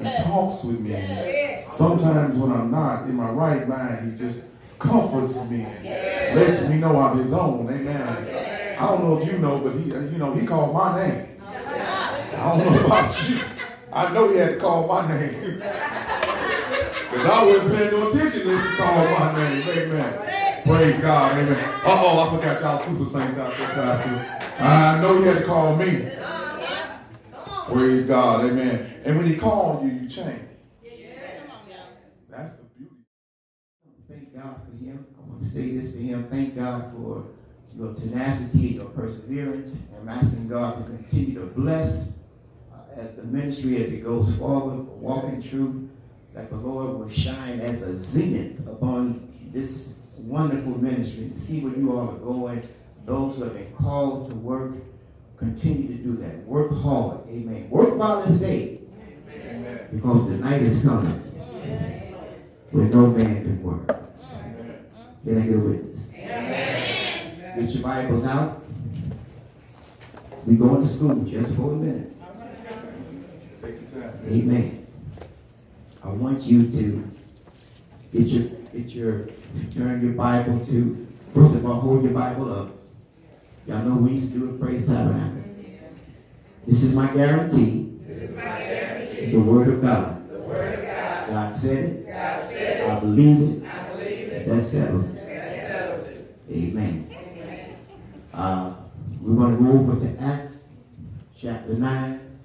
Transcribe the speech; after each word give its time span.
and 0.00 0.24
talks 0.24 0.64
with 0.64 0.80
me. 0.80 1.64
Sometimes 1.74 2.36
when 2.36 2.52
I'm 2.52 2.70
not 2.70 3.04
in 3.04 3.14
my 3.14 3.30
right 3.30 3.68
mind, 3.68 4.12
he 4.12 4.18
just 4.18 4.40
comforts 4.78 5.36
me 5.50 5.62
and 5.62 6.38
lets 6.38 6.68
me 6.68 6.76
know 6.76 6.98
I'm 6.98 7.18
his 7.18 7.32
own. 7.32 7.68
Amen. 7.68 8.76
I 8.78 8.86
don't 8.86 9.04
know 9.04 9.18
if 9.18 9.30
you 9.30 9.38
know, 9.38 9.58
but 9.58 9.74
he, 9.74 9.92
uh, 9.92 10.00
you 10.00 10.18
know, 10.18 10.34
he 10.34 10.46
called 10.46 10.74
my 10.74 11.02
name. 11.02 11.28
Uh-huh. 11.40 12.36
I 12.36 12.58
don't 12.58 12.72
know 12.72 12.86
about 12.86 13.28
you. 13.28 13.40
I 13.92 14.12
know 14.12 14.30
he 14.30 14.36
had 14.36 14.54
to 14.54 14.60
call 14.60 14.86
my 14.86 15.08
name. 15.08 15.62
Because 17.08 17.30
I 17.30 17.44
wasn't 17.44 17.72
paying 17.72 17.90
no 17.92 18.08
attention 18.08 18.40
if 18.40 18.70
he 18.70 18.76
called 18.76 19.10
my 19.10 19.32
name. 19.34 19.68
Amen. 19.68 20.62
Praise 20.64 21.00
God. 21.00 21.38
Amen. 21.38 21.64
Uh-oh, 21.84 22.20
I 22.20 22.36
forgot 22.36 22.60
y'all 22.60 22.78
super 22.82 23.04
saints 23.04 23.38
out 23.38 23.56
there. 23.56 24.42
I 24.58 25.00
know 25.00 25.18
he 25.20 25.26
had 25.26 25.38
to 25.38 25.44
call 25.44 25.76
me 25.76 26.08
tenacity, 27.66 28.96
for 34.64 34.84
him. 34.84 35.06
I 35.18 35.28
want 35.28 35.42
to 35.42 35.48
say 35.48 35.70
this 35.76 35.92
to 35.92 35.98
him. 35.98 36.26
Thank 36.30 36.56
God 36.56 36.92
for 36.92 37.24
your 37.76 37.94
tenacity, 37.94 38.68
your 38.68 38.86
perseverance, 38.86 39.74
and 39.94 40.04
massing 40.04 40.48
God 40.48 40.78
to 40.78 40.84
continue 40.92 41.40
to 41.40 41.46
bless 41.46 42.12
uh, 42.72 43.00
as 43.00 43.14
the 43.16 43.24
ministry 43.24 43.82
as 43.82 43.92
it 43.92 44.04
goes 44.04 44.34
forward, 44.36 44.86
walking 45.00 45.42
through, 45.42 45.88
that 46.34 46.50
the 46.50 46.56
Lord 46.56 46.98
will 46.98 47.08
shine 47.08 47.60
as 47.60 47.82
a 47.82 47.98
zenith 48.02 48.60
upon 48.66 49.32
this 49.52 49.88
wonderful 50.16 50.78
ministry. 50.78 51.32
See 51.36 51.60
where 51.60 51.76
you 51.76 51.98
all 51.98 52.10
are 52.10 52.18
going, 52.18 52.68
those 53.04 53.36
who 53.36 53.44
have 53.44 53.54
been 53.54 53.72
called 53.74 54.30
to 54.30 54.36
work, 54.36 54.74
continue 55.36 55.88
to 55.88 56.02
do 56.02 56.16
that. 56.22 56.46
Work 56.46 56.72
hard. 56.82 57.28
Amen. 57.28 57.68
Work 57.70 57.96
while 57.96 58.24
it's 58.24 58.38
day. 58.38 58.80
Amen. 59.32 59.88
Because 59.92 60.28
the 60.28 60.36
night 60.36 60.62
is 60.62 60.82
coming 60.82 61.22
where 62.70 62.86
no 62.86 63.06
man 63.06 63.42
can 63.42 63.62
work. 63.62 63.86
Can 65.24 65.42
I 65.42 65.46
get 65.46 65.54
a 65.54 65.58
witness? 65.58 66.10
Amen. 66.14 67.56
Get 67.58 67.70
your 67.70 67.82
Bibles 67.82 68.24
out. 68.24 68.62
We're 70.44 70.56
going 70.56 70.82
to 70.82 70.88
school 70.88 71.14
just 71.24 71.54
for 71.54 71.72
a 71.72 71.76
minute. 71.76 72.12
Amen. 74.28 74.86
I 76.02 76.08
want 76.08 76.42
you 76.42 76.70
to 76.70 77.10
get 78.12 78.26
your 78.26 78.42
get 78.72 78.88
your 78.90 79.26
turn 79.74 80.02
your 80.02 80.12
Bible 80.12 80.64
to 80.66 81.06
first 81.34 81.54
of 81.54 81.66
all 81.66 81.80
hold 81.80 82.04
your 82.04 82.12
Bible 82.12 82.52
up. 82.52 82.75
Y'all 83.66 83.82
know 83.82 83.96
we 83.96 84.12
used 84.12 84.32
to 84.32 84.38
do 84.38 84.50
a 84.50 84.58
praise 84.58 84.86
tabernacle. 84.86 85.42
This 86.68 86.84
is 86.84 86.94
my 86.94 87.08
guarantee. 87.12 87.98
This 88.06 88.30
is 88.30 88.36
my 88.36 88.42
guarantee. 88.42 89.32
The 89.32 89.40
word 89.40 89.68
of 89.68 89.82
God. 89.82 90.30
The 90.30 90.38
word 90.38 90.78
of 90.78 90.84
God. 90.84 91.28
God 91.30 91.52
said 91.56 91.84
it. 91.84 92.06
God 92.06 92.48
said 92.48 92.80
it. 92.80 92.90
I 92.90 93.00
believe 93.00 93.40
it. 93.40 93.68
I 93.68 93.88
believe 93.88 94.28
it. 94.28 94.48
That 94.48 94.70
settles 94.70 95.06
it. 95.06 95.14
That 95.16 95.68
settles 95.68 96.08
it. 96.08 96.38
Amen. 96.48 97.10
Uh, 98.32 98.74
we're 99.20 99.34
going 99.34 99.56
to 99.56 99.64
go 99.64 99.78
over 99.78 100.06
to 100.06 100.22
Acts 100.22 100.52
chapter 101.36 101.74
9. 101.74 102.38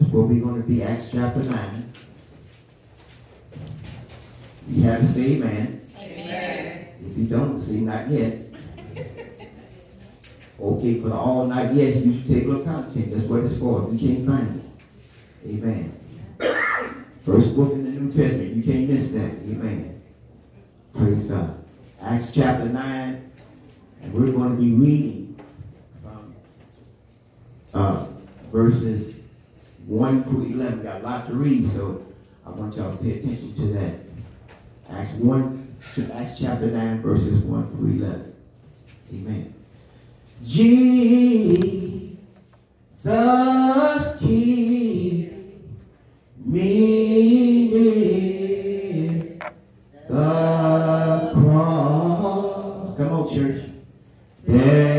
That's 0.00 0.12
where 0.12 0.24
we're 0.24 0.44
going 0.44 0.62
to 0.62 0.68
be, 0.68 0.82
Acts 0.82 1.10
chapter 1.12 1.44
9. 1.44 1.92
You 4.68 4.82
have 4.82 5.00
to 5.00 5.12
say 5.12 5.20
amen. 5.36 5.88
Amen. 5.96 6.88
If 7.08 7.18
you 7.18 7.24
don't 7.26 7.64
say 7.64 7.74
not 7.74 8.10
yet. 8.10 8.53
Okay, 10.60 11.00
for 11.00 11.08
the 11.08 11.14
all 11.14 11.46
night. 11.46 11.74
Yes, 11.74 11.96
you 11.96 12.14
should 12.14 12.28
take 12.28 12.44
a 12.44 12.48
little 12.48 12.64
content. 12.64 13.12
That's 13.12 13.26
what 13.26 13.44
it's 13.44 13.58
for. 13.58 13.88
You 13.92 13.98
can't 13.98 14.26
find 14.26 14.56
it. 14.56 15.48
Amen. 15.48 15.98
First 17.26 17.56
book 17.56 17.72
in 17.72 17.84
the 17.84 17.90
New 17.90 18.12
Testament. 18.12 18.54
You 18.54 18.62
can't 18.62 18.88
miss 18.88 19.10
that. 19.12 19.32
Amen. 19.48 20.02
Praise 20.94 21.24
God. 21.24 21.64
Acts 22.00 22.30
chapter 22.32 22.66
9 22.66 23.24
and 24.04 24.12
we're 24.12 24.30
going 24.30 24.54
to 24.54 24.62
be 24.62 24.70
reading 24.72 25.40
from 26.02 26.34
uh, 27.72 28.06
verses 28.52 29.16
1 29.86 30.24
through 30.24 30.52
11. 30.52 30.82
Got 30.82 31.00
a 31.00 31.04
lot 31.04 31.26
to 31.26 31.34
read, 31.34 31.72
so 31.72 32.04
I 32.46 32.50
want 32.50 32.76
y'all 32.76 32.94
to 32.94 33.02
pay 33.02 33.18
attention 33.18 33.54
to 33.56 33.72
that. 33.78 33.94
Acts 34.90 35.12
1, 35.12 35.76
Acts 36.12 36.38
chapter 36.38 36.66
9, 36.66 37.00
verses 37.00 37.42
1 37.42 37.76
through 37.76 38.04
11. 38.04 38.34
Amen. 39.14 39.53
Jesus, 40.42 42.18
keep 44.20 45.32
me 46.44 47.68
near 47.68 49.38
the 50.08 51.30
cross. 51.32 52.96
Come 52.96 53.12
on, 53.12 53.34
church. 53.34 53.62
There 54.46 54.94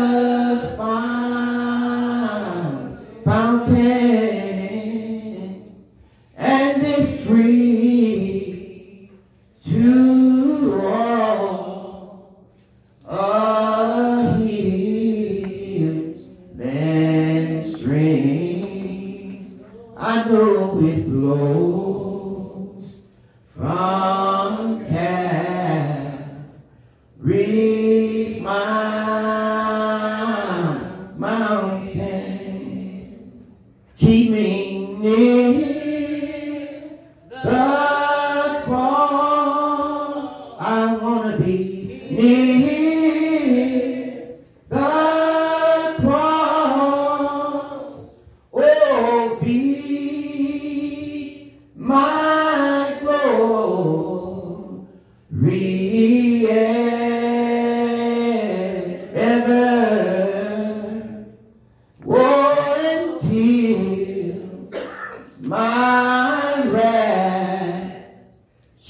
a 0.00 0.76
fountain, 3.24 3.87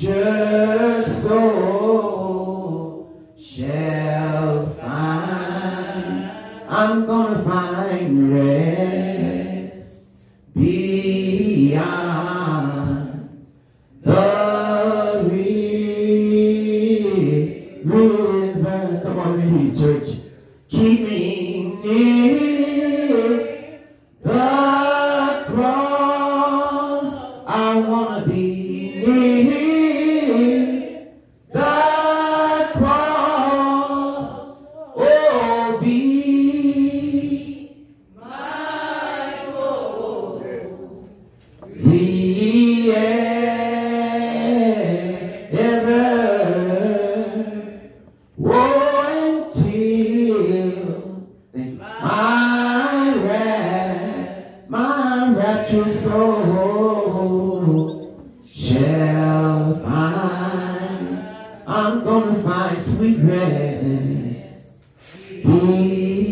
raptured 0.09 1.13
soul 1.23 1.58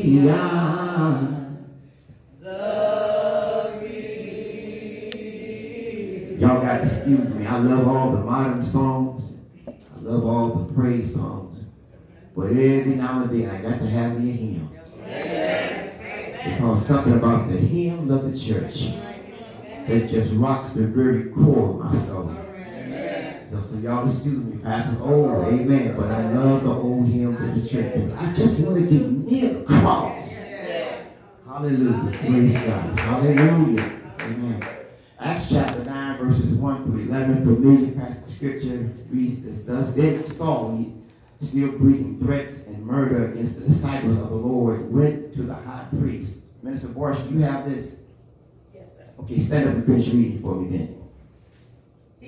Y'all 0.07 0.23
got 6.61 6.77
to 6.77 6.83
excuse 6.85 7.29
me. 7.31 7.45
I 7.45 7.59
love 7.59 7.89
all 7.89 8.13
the 8.13 8.19
modern 8.19 8.65
songs. 8.65 9.25
I 9.67 9.73
love 10.01 10.25
all 10.25 10.51
the 10.51 10.73
praise 10.75 11.13
songs. 11.13 11.65
But 12.37 12.51
every 12.51 12.95
now 12.95 13.25
and 13.25 13.33
then 13.33 13.51
I 13.51 13.61
got 13.61 13.81
to 13.81 13.91
have 13.91 14.21
me 14.21 14.31
a 14.31 14.35
hymn. 14.35 14.71
Because 16.45 16.87
something 16.87 17.15
about 17.15 17.49
the 17.49 17.57
hymn 17.57 18.09
of 18.09 18.31
the 18.31 18.39
church 18.39 18.93
that 19.89 20.09
just 20.09 20.33
rocks 20.35 20.73
the 20.75 20.87
very 20.87 21.31
core 21.31 21.71
of 21.71 21.93
my 21.93 21.99
soul. 21.99 22.46
So, 23.49 23.77
y'all 23.79 24.09
excuse 24.09 24.45
me, 24.45 24.59
Pastor 24.59 25.01
old, 25.01 25.47
amen. 25.47 25.97
But 25.97 26.11
I 26.11 26.33
love 26.33 26.65
the 26.65 26.71
old 26.71 27.09
hymns 27.09 27.41
of 27.41 27.63
the 27.63 27.69
church. 27.69 28.13
I 28.19 28.33
just 28.33 28.59
want 28.59 28.83
to 28.83 28.91
get 28.91 29.11
near 29.11 29.55
the 29.55 29.65
cross. 29.65 30.33
Hallelujah. 31.47 32.13
Praise 32.13 32.55
God. 32.55 32.99
Hallelujah. 32.99 34.01
Amen. 34.21 34.65
Acts 35.21 35.49
chapter 35.49 35.85
9, 35.85 36.19
verses 36.19 36.55
1 36.55 36.85
through 36.85 37.09
11. 37.09 37.45
Familiar 37.45 37.93
passage 37.93 38.29
of 38.29 38.35
scripture 38.35 38.91
reads 39.11 39.43
this 39.43 39.65
thus. 39.65 39.95
Then 39.95 40.31
Saul, 40.33 40.77
he 40.77 41.47
still 41.47 41.71
breathing 41.73 42.19
threats 42.19 42.53
and 42.67 42.85
murder 42.85 43.33
against 43.33 43.61
the 43.61 43.69
disciples 43.69 44.19
of 44.19 44.29
the 44.29 44.35
Lord, 44.35 44.93
went 44.93 45.35
to 45.35 45.45
the 45.45 45.55
high 45.55 45.87
priest. 45.99 46.39
Minister 46.63 46.89
Boris, 46.89 47.21
you 47.31 47.39
have 47.39 47.71
this? 47.71 47.93
Yes, 48.75 48.89
sir. 48.97 49.09
Okay, 49.21 49.39
stand 49.39 49.69
up 49.69 49.75
and 49.77 49.87
finish 49.87 50.09
reading 50.09 50.43
for 50.43 50.57
me 50.57 50.77
then. 50.77 50.96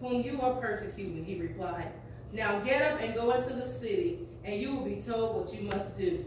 whom 0.00 0.22
you 0.22 0.40
are 0.40 0.60
persecuting, 0.60 1.24
he 1.24 1.40
replied. 1.40 1.92
Now 2.32 2.60
get 2.60 2.82
up 2.92 3.00
and 3.00 3.14
go 3.14 3.32
into 3.32 3.54
the 3.54 3.66
city, 3.66 4.26
and 4.44 4.60
you 4.60 4.74
will 4.74 4.84
be 4.84 5.02
told 5.02 5.36
what 5.36 5.54
you 5.54 5.68
must 5.68 5.96
do. 5.96 6.24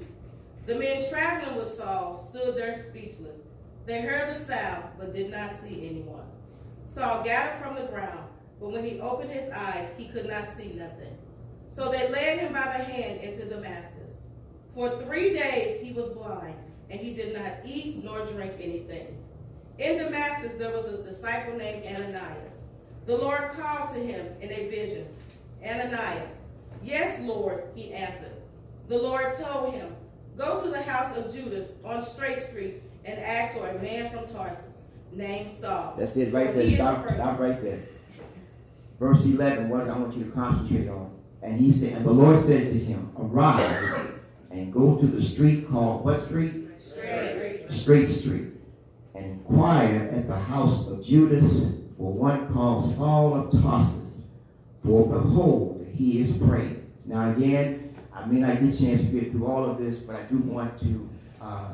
The 0.66 0.76
men 0.76 1.10
traveling 1.10 1.58
with 1.58 1.74
Saul 1.74 2.18
stood 2.30 2.56
there 2.56 2.84
speechless. 2.90 3.40
They 3.86 4.02
heard 4.02 4.36
the 4.36 4.46
sound, 4.46 4.86
but 4.98 5.14
did 5.14 5.32
not 5.32 5.56
see 5.56 5.90
anyone. 5.90 6.26
Saul 6.88 7.28
up 7.28 7.62
from 7.62 7.76
the 7.76 7.88
ground, 7.90 8.30
but 8.60 8.72
when 8.72 8.86
he 8.86 9.00
opened 9.00 9.32
his 9.32 9.52
eyes, 9.52 9.90
he 9.98 10.08
could 10.08 10.28
not 10.28 10.56
see 10.56 10.74
nothing. 10.74 11.18
So 11.74 11.92
they 11.92 12.10
led 12.10 12.40
him 12.40 12.54
by 12.54 12.78
the 12.78 12.84
hand 12.84 13.22
into 13.22 13.46
Damascus. 13.46 14.14
For 14.76 15.02
three 15.04 15.34
days 15.34 15.82
he 15.82 15.92
was 15.92 16.12
blind, 16.12 16.56
and 16.90 17.00
he 17.00 17.14
did 17.14 17.34
not 17.36 17.54
eat 17.66 18.04
nor 18.04 18.26
drink 18.26 18.54
anything. 18.60 19.18
In 19.80 19.98
Damascus 19.98 20.54
there 20.58 20.72
was 20.72 20.86
a 20.86 21.04
disciple 21.04 21.58
named 21.58 21.86
Ananias. 21.86 22.43
The 23.06 23.18
Lord 23.18 23.52
called 23.52 23.94
to 23.94 24.00
him 24.00 24.26
in 24.42 24.52
a 24.52 24.70
vision, 24.70 25.08
Ananias. 25.64 26.38
Yes, 26.82 27.20
Lord, 27.22 27.64
he 27.76 27.94
answered. 27.94 28.32
The 28.88 28.98
Lord 28.98 29.36
told 29.38 29.74
him, 29.74 29.96
Go 30.38 30.62
to 30.64 30.70
the 30.70 30.82
house 30.82 31.16
of 31.18 31.34
Judas 31.34 31.70
on 31.84 32.04
Straight 32.04 32.42
Street 32.44 32.82
and 33.06 33.20
ask 33.20 33.56
for 33.56 33.68
a 33.68 33.80
man 33.82 34.12
from 34.12 34.28
Tarsus 34.34 34.64
named 35.12 35.52
Saul. 35.60 35.96
That's 35.98 36.16
it 36.16 36.34
right 36.34 36.56
there. 36.56 36.72
Stop, 36.72 37.08
stop 37.14 37.40
right 37.40 37.62
there. 37.62 37.80
Verse 39.00 39.22
11, 39.22 39.70
what 39.70 39.82
I 39.88 39.98
want 39.98 40.16
you 40.16 40.24
to 40.24 40.32
concentrate 40.32 40.88
on. 40.88 41.12
And 41.42 41.60
he 41.60 41.72
said, 41.72 41.94
and 41.94 42.06
the 42.06 42.12
Lord 42.12 42.44
said 42.46 42.72
to 42.72 42.80
him, 42.80 43.12
Arise 43.20 44.08
and 44.50 44.72
go 44.72 44.96
to 44.96 45.06
the 45.06 45.22
street 45.22 45.70
called 45.70 46.06
what 46.06 46.24
street? 46.26 46.70
Straight. 46.80 47.70
Straight 47.70 48.10
Street. 48.10 48.48
And 49.14 49.26
inquire 49.26 50.10
at 50.14 50.28
the 50.28 50.40
house 50.40 50.88
of 50.88 51.06
Judas 51.06 51.83
for 51.98 52.12
one 52.12 52.54
called 52.54 52.94
Saul 52.96 53.36
of 53.36 53.62
Tarsus. 53.62 54.18
For 54.84 55.08
behold, 55.08 55.88
he 55.94 56.22
is 56.22 56.36
praying. 56.38 56.92
Now 57.06 57.32
again, 57.32 57.96
I 58.14 58.26
may 58.26 58.40
not 58.40 58.60
get 58.60 58.74
a 58.74 58.78
chance 58.78 59.02
to 59.02 59.08
get 59.08 59.32
through 59.32 59.48
all 59.48 59.70
of 59.70 59.78
this, 59.78 59.98
but 59.98 60.16
I 60.16 60.24
do 60.24 60.38
want 60.38 60.80
to 60.82 61.10
uh, 61.42 61.70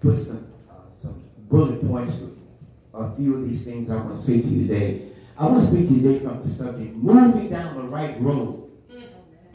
put 0.00 0.18
some 0.18 0.46
uh, 0.70 0.74
some 0.92 1.22
bullet 1.48 1.86
points 1.86 2.18
to 2.18 2.36
a 2.94 3.14
few 3.16 3.36
of 3.36 3.48
these 3.48 3.64
things 3.64 3.90
I 3.90 3.96
want 3.96 4.14
to 4.14 4.20
speak 4.20 4.42
to 4.42 4.48
you 4.48 4.66
today. 4.66 5.12
I 5.38 5.46
want 5.46 5.62
to 5.62 5.66
speak 5.68 5.88
to 5.88 5.94
you 5.94 6.02
today 6.02 6.24
from 6.24 6.42
the 6.42 6.54
subject 6.54 6.94
moving 6.94 7.48
down 7.48 7.76
the 7.76 7.82
right 7.84 8.20
road, 8.20 8.70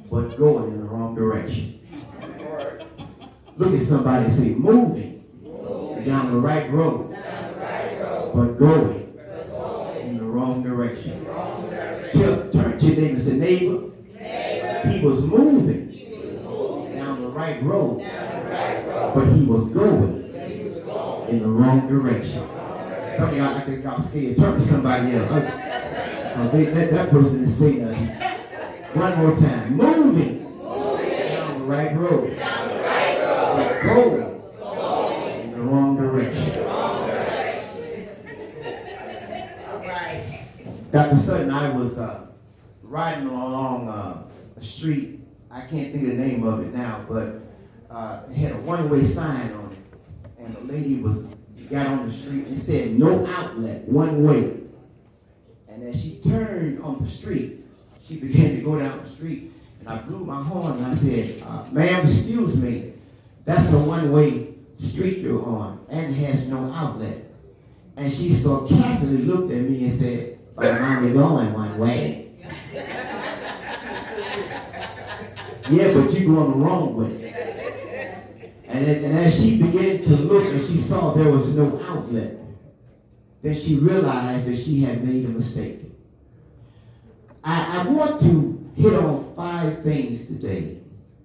but 0.10 0.38
going 0.38 0.74
in 0.74 0.78
the 0.80 0.86
wrong 0.86 1.14
direction. 1.16 1.80
Look 3.58 3.80
at 3.80 3.88
somebody 3.88 4.30
say, 4.32 4.50
moving, 4.50 5.24
down 6.06 6.32
the 6.34 6.40
right 6.40 6.70
road, 6.72 7.16
but 8.34 8.60
going, 8.60 9.05
wrong 10.86 11.70
direction. 11.70 12.12
Tell, 12.12 12.50
turn 12.52 12.78
to 12.78 12.86
your 12.86 12.96
neighbor 12.96 13.16
and 13.16 13.24
say, 13.24 13.34
neighbor, 13.34 13.92
he 14.90 15.06
was 15.06 15.24
moving, 15.24 15.92
down 16.96 17.22
the 17.22 17.28
right 17.28 17.62
road, 17.64 18.00
but 19.14 19.26
he 19.26 19.44
was 19.44 19.70
going 19.70 20.34
in 21.30 21.40
the 21.40 21.48
wrong 21.48 21.88
direction. 21.88 22.48
Some 23.18 23.30
of 23.30 23.38
y'all, 23.38 23.56
I 23.56 23.62
think 23.62 23.84
y'all 23.84 24.02
scared. 24.02 24.38
Turn 24.38 24.60
to 24.60 24.66
somebody 24.66 25.16
else. 25.16 25.32
Uh, 25.32 26.50
they, 26.52 26.66
that, 26.66 26.92
that 26.92 27.10
person 27.10 27.46
is 27.46 27.58
saying 27.58 27.86
nothing. 27.86 28.08
One 29.00 29.18
more 29.18 29.36
time. 29.40 29.76
Moving, 29.76 30.44
down 30.44 31.60
the 31.60 31.66
right 31.66 31.96
road, 31.96 32.38
but 32.38 33.82
going 33.84 35.44
in 35.44 35.52
the 35.52 35.62
wrong 35.62 35.96
direction. 35.96 36.05
Dr. 40.96 41.18
Sutton, 41.18 41.52
I 41.52 41.76
was 41.76 41.98
uh, 41.98 42.26
riding 42.82 43.28
along 43.28 43.90
uh, 43.90 44.24
a 44.56 44.64
street. 44.64 45.20
I 45.52 45.60
can't 45.60 45.92
think 45.92 46.04
of 46.04 46.12
the 46.12 46.24
name 46.24 46.48
of 46.48 46.62
it 46.62 46.74
now, 46.74 47.06
but 47.06 47.42
uh, 47.94 48.22
it 48.32 48.38
had 48.38 48.54
a 48.54 48.58
one-way 48.60 49.04
sign 49.04 49.52
on 49.52 49.74
it, 49.74 50.42
and 50.42 50.56
the 50.56 50.62
lady 50.62 51.02
was 51.02 51.24
got 51.70 51.88
on 51.88 52.08
the 52.08 52.14
street 52.14 52.48
and 52.48 52.58
said 52.58 52.98
no 52.98 53.28
outlet, 53.28 53.86
one 53.90 54.24
way. 54.24 54.56
And 55.68 55.84
as 55.84 56.02
she 56.02 56.16
turned 56.24 56.82
on 56.82 57.04
the 57.04 57.12
street, 57.12 57.66
she 58.02 58.16
began 58.16 58.56
to 58.56 58.62
go 58.62 58.80
down 58.80 59.04
the 59.04 59.10
street, 59.10 59.52
and 59.82 59.90
I 59.90 59.98
blew 59.98 60.24
my 60.24 60.44
horn 60.44 60.78
and 60.78 60.86
I 60.86 60.96
said, 60.96 61.44
uh, 61.46 61.66
"Ma'am, 61.74 62.08
excuse 62.08 62.56
me, 62.56 62.94
that's 63.44 63.70
a 63.74 63.80
one-way 63.80 64.54
street 64.80 65.18
you're 65.18 65.46
on, 65.46 65.86
and 65.90 66.16
has 66.16 66.48
no 66.48 66.72
outlet." 66.72 67.26
And 67.98 68.10
she 68.10 68.34
sarcastically 68.34 69.24
looked 69.24 69.52
at 69.52 69.60
me 69.60 69.90
and 69.90 70.00
said, 70.00 70.35
"But 70.56 70.68
I'm 70.68 70.98
only 70.98 71.14
going 71.14 71.54
one 71.54 71.78
way." 71.78 72.32
yeah, 75.70 75.94
but 75.94 76.12
you're 76.14 76.28
going 76.28 76.52
the 76.52 76.58
wrong 76.58 76.96
way. 76.96 77.26
And, 78.68 78.88
and 78.88 79.18
as 79.20 79.40
she 79.40 79.62
began 79.62 80.04
to 80.04 80.10
look 80.18 80.46
and 80.46 80.68
she 80.68 80.82
saw 80.82 81.14
there 81.14 81.32
was 81.32 81.56
no 81.56 81.82
outlet, 81.84 82.38
then 83.42 83.54
she 83.54 83.76
realized 83.76 84.48
that 84.48 84.58
she 84.58 84.82
had 84.82 85.04
made 85.04 85.26
a 85.26 85.30
mistake. 85.30 85.82
I, 87.44 87.80
I 87.80 87.88
want 87.88 88.20
to 88.22 88.72
hit 88.76 88.94
on 88.94 89.34
five 89.36 89.84
things 89.84 90.28
today. 90.28 90.80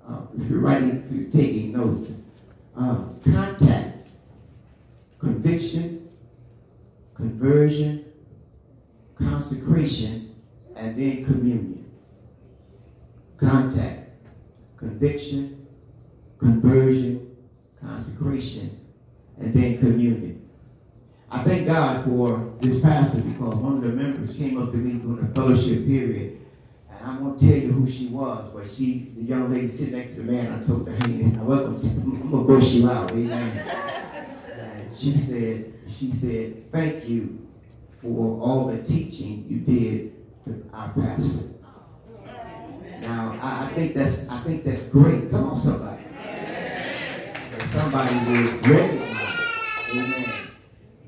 Uh, 0.07 0.21
if 0.39 0.51
you're 0.51 0.61
writing, 0.61 1.05
if 1.07 1.13
you're 1.13 1.31
taking 1.31 1.73
notes, 1.73 2.13
uh, 2.79 3.05
contact, 3.25 4.09
conviction, 5.19 6.09
conversion, 7.15 8.10
consecration, 9.21 10.35
and 10.77 10.97
then 10.97 11.25
communion. 11.25 11.91
Contact, 13.37 14.11
conviction, 14.77 15.67
conversion, 16.39 17.37
consecration, 17.81 18.79
and 19.39 19.55
then 19.55 19.79
communion. 19.79 20.49
I 21.31 21.45
thank 21.45 21.67
God 21.67 22.05
for 22.05 22.53
this 22.61 22.81
pastor 22.81 23.21
because 23.21 23.55
one 23.55 23.77
of 23.77 23.83
the 23.83 23.89
members 23.89 24.37
came 24.37 24.61
up 24.61 24.71
to 24.73 24.77
me 24.77 24.95
during 24.95 25.27
the 25.27 25.35
fellowship 25.35 25.87
period, 25.87 26.41
and 26.91 27.11
I 27.11 27.19
won't 27.19 27.39
tell 27.39 27.51
you 27.51 27.73
who 27.73 27.91
she 27.91 28.09
was, 28.09 28.51
but 28.53 28.71
she, 28.71 29.13
the 29.17 29.23
young 29.23 29.53
lady 29.53 29.69
sitting 29.69 29.93
next 29.93 30.11
to 30.11 30.17
the 30.17 30.33
man, 30.33 30.61
I 30.61 30.67
told 30.67 30.89
her, 30.89 30.95
hey, 31.07 31.33
I 31.39 31.43
welcome, 31.43 31.77
I'm 31.77 32.31
gonna 32.31 32.45
brush 32.45 32.71
you 32.71 32.91
out, 32.91 33.13
amen. 33.13 33.77
And 34.61 34.97
she 34.97 35.19
said, 35.19 35.73
she 35.89 36.13
said, 36.13 36.71
thank 36.73 37.09
you 37.09 37.50
for 38.03 38.41
all 38.41 38.67
the 38.67 38.83
teaching 38.83 39.47
you 39.49 39.61
did 39.61 40.45
to 40.45 40.71
our 40.73 40.93
pastor. 40.93 41.47
Now, 43.01 43.39
I, 43.41 43.67
I 43.67 43.75
think 43.75 43.95
that's 43.95 44.29
I 44.29 44.41
think 44.43 44.65
that's 44.65 44.83
great. 44.85 45.31
Come 45.31 45.51
on, 45.51 45.61
somebody 45.61 46.05
somebody 47.73 48.15
will 48.15 48.53
recognize, 48.59 49.89
amen, 49.91 50.25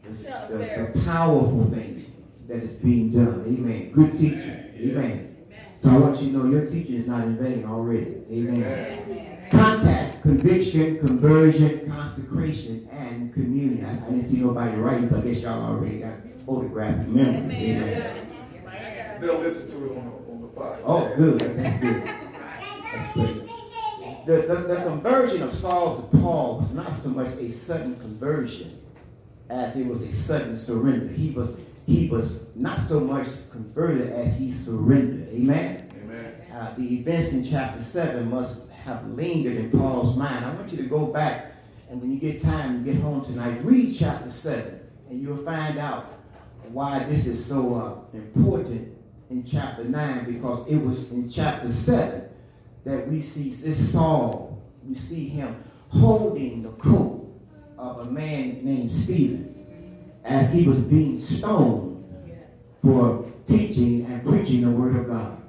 the, 0.04 0.10
the, 0.10 0.92
the, 0.92 1.00
powerful 1.04 1.68
thing 1.70 2.12
that 2.48 2.62
is 2.62 2.76
being 2.76 3.10
done. 3.10 3.44
Amen. 3.46 3.92
Good 3.92 4.12
teaching. 4.12 4.72
Amen. 4.76 5.36
So 5.82 5.90
I 5.90 5.96
want 5.96 6.20
you 6.20 6.30
to 6.30 6.38
know 6.38 6.50
your 6.50 6.66
teaching 6.66 6.96
is 6.96 7.06
not 7.06 7.24
in 7.24 7.36
vain 7.36 7.64
already. 7.64 8.22
Amen. 8.30 9.48
Contact, 9.50 10.22
conviction, 10.22 10.98
conversion, 11.00 11.90
consecration, 11.90 12.88
and 12.92 13.32
communion. 13.34 13.84
I, 13.84 14.06
I 14.06 14.10
didn't 14.10 14.22
see 14.22 14.36
nobody 14.36 14.76
writing, 14.76 15.10
so 15.10 15.18
I 15.18 15.20
guess 15.22 15.38
y'all 15.38 15.74
already 15.74 15.98
got 15.98 16.14
photographic 16.46 17.08
memories. 17.08 17.52
Amen. 17.52 19.20
They'll 19.20 19.38
listen 19.38 19.70
to 19.70 19.84
it 19.84 19.98
on 19.98 20.04
the, 20.04 20.32
on 20.32 20.42
the 20.42 20.48
podcast. 20.48 20.82
Oh, 20.84 21.16
good. 21.16 21.40
That's 21.40 21.80
good. 21.80 22.04
That's 22.04 23.14
good 23.14 23.48
the, 24.26 24.42
the, 24.42 24.54
the 24.74 24.76
conversion 24.76 25.42
of 25.42 25.54
Saul 25.54 25.96
to 25.96 26.18
Paul 26.18 26.60
was 26.60 26.70
not 26.70 26.96
so 26.96 27.08
much 27.08 27.34
a 27.34 27.50
sudden 27.50 27.98
conversion 27.98 28.80
as 29.48 29.76
it 29.76 29.86
was 29.86 30.02
a 30.02 30.12
sudden 30.12 30.56
surrender. 30.56 31.12
He 31.12 31.30
was 31.30 31.56
he 31.84 32.08
was 32.08 32.38
not 32.54 32.80
so 32.80 33.00
much 33.00 33.26
converted 33.50 34.12
as 34.12 34.36
he 34.36 34.52
surrendered. 34.52 35.28
Amen. 35.30 35.90
Amen. 36.04 36.34
Uh, 36.52 36.74
the 36.76 36.94
events 36.94 37.32
in 37.32 37.48
chapter 37.48 37.82
seven 37.82 38.30
must 38.30 38.58
have 38.84 39.04
lingered 39.08 39.56
in 39.56 39.70
Paul's 39.70 40.16
mind. 40.16 40.44
I 40.44 40.54
want 40.54 40.70
you 40.70 40.76
to 40.78 40.88
go 40.88 41.06
back 41.06 41.52
and 41.90 42.00
when 42.00 42.12
you 42.12 42.18
get 42.18 42.40
time, 42.40 42.78
you 42.78 42.92
get 42.92 43.02
home 43.02 43.24
tonight, 43.24 43.62
read 43.64 43.94
chapter 43.98 44.30
seven, 44.30 44.80
and 45.10 45.20
you'll 45.20 45.44
find 45.44 45.78
out 45.78 46.21
why 46.72 47.04
this 47.04 47.26
is 47.26 47.44
so 47.44 47.74
uh, 47.74 48.16
important 48.16 48.96
in 49.30 49.44
chapter 49.44 49.84
nine 49.84 50.24
because 50.32 50.66
it 50.66 50.76
was 50.76 51.10
in 51.10 51.30
chapter 51.30 51.72
seven 51.72 52.22
that 52.84 53.08
we 53.08 53.20
see 53.20 53.50
this 53.50 53.92
Saul, 53.92 54.62
we 54.86 54.94
see 54.94 55.28
him 55.28 55.62
holding 55.88 56.62
the 56.62 56.70
coat 56.70 57.28
of 57.78 58.00
a 58.00 58.04
man 58.06 58.64
named 58.64 58.90
Stephen 58.90 60.12
as 60.24 60.52
he 60.52 60.66
was 60.66 60.78
being 60.78 61.18
stoned 61.18 62.04
for 62.82 63.30
teaching 63.46 64.06
and 64.06 64.24
preaching 64.24 64.62
the 64.62 64.70
word 64.70 64.96
of 64.96 65.06
God. 65.08 65.42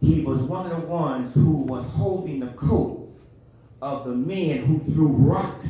He 0.00 0.20
was 0.20 0.40
one 0.40 0.70
of 0.70 0.80
the 0.80 0.86
ones 0.86 1.34
who 1.34 1.50
was 1.50 1.84
holding 1.86 2.40
the 2.40 2.48
coat 2.48 3.16
of 3.80 4.04
the 4.04 4.14
men 4.14 4.64
who 4.64 4.92
threw 4.92 5.08
rocks 5.08 5.66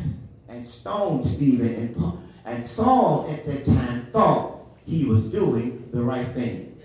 and 0.49 0.67
stoned 0.67 1.25
Stephen. 1.25 1.75
And, 1.75 2.19
and 2.45 2.65
Saul 2.65 3.29
at 3.31 3.45
that 3.45 3.65
time 3.65 4.09
thought 4.13 4.58
he 4.89 5.05
was 5.05 5.25
doing 5.25 5.89
the 5.93 6.03
right 6.03 6.33
thing. 6.35 6.81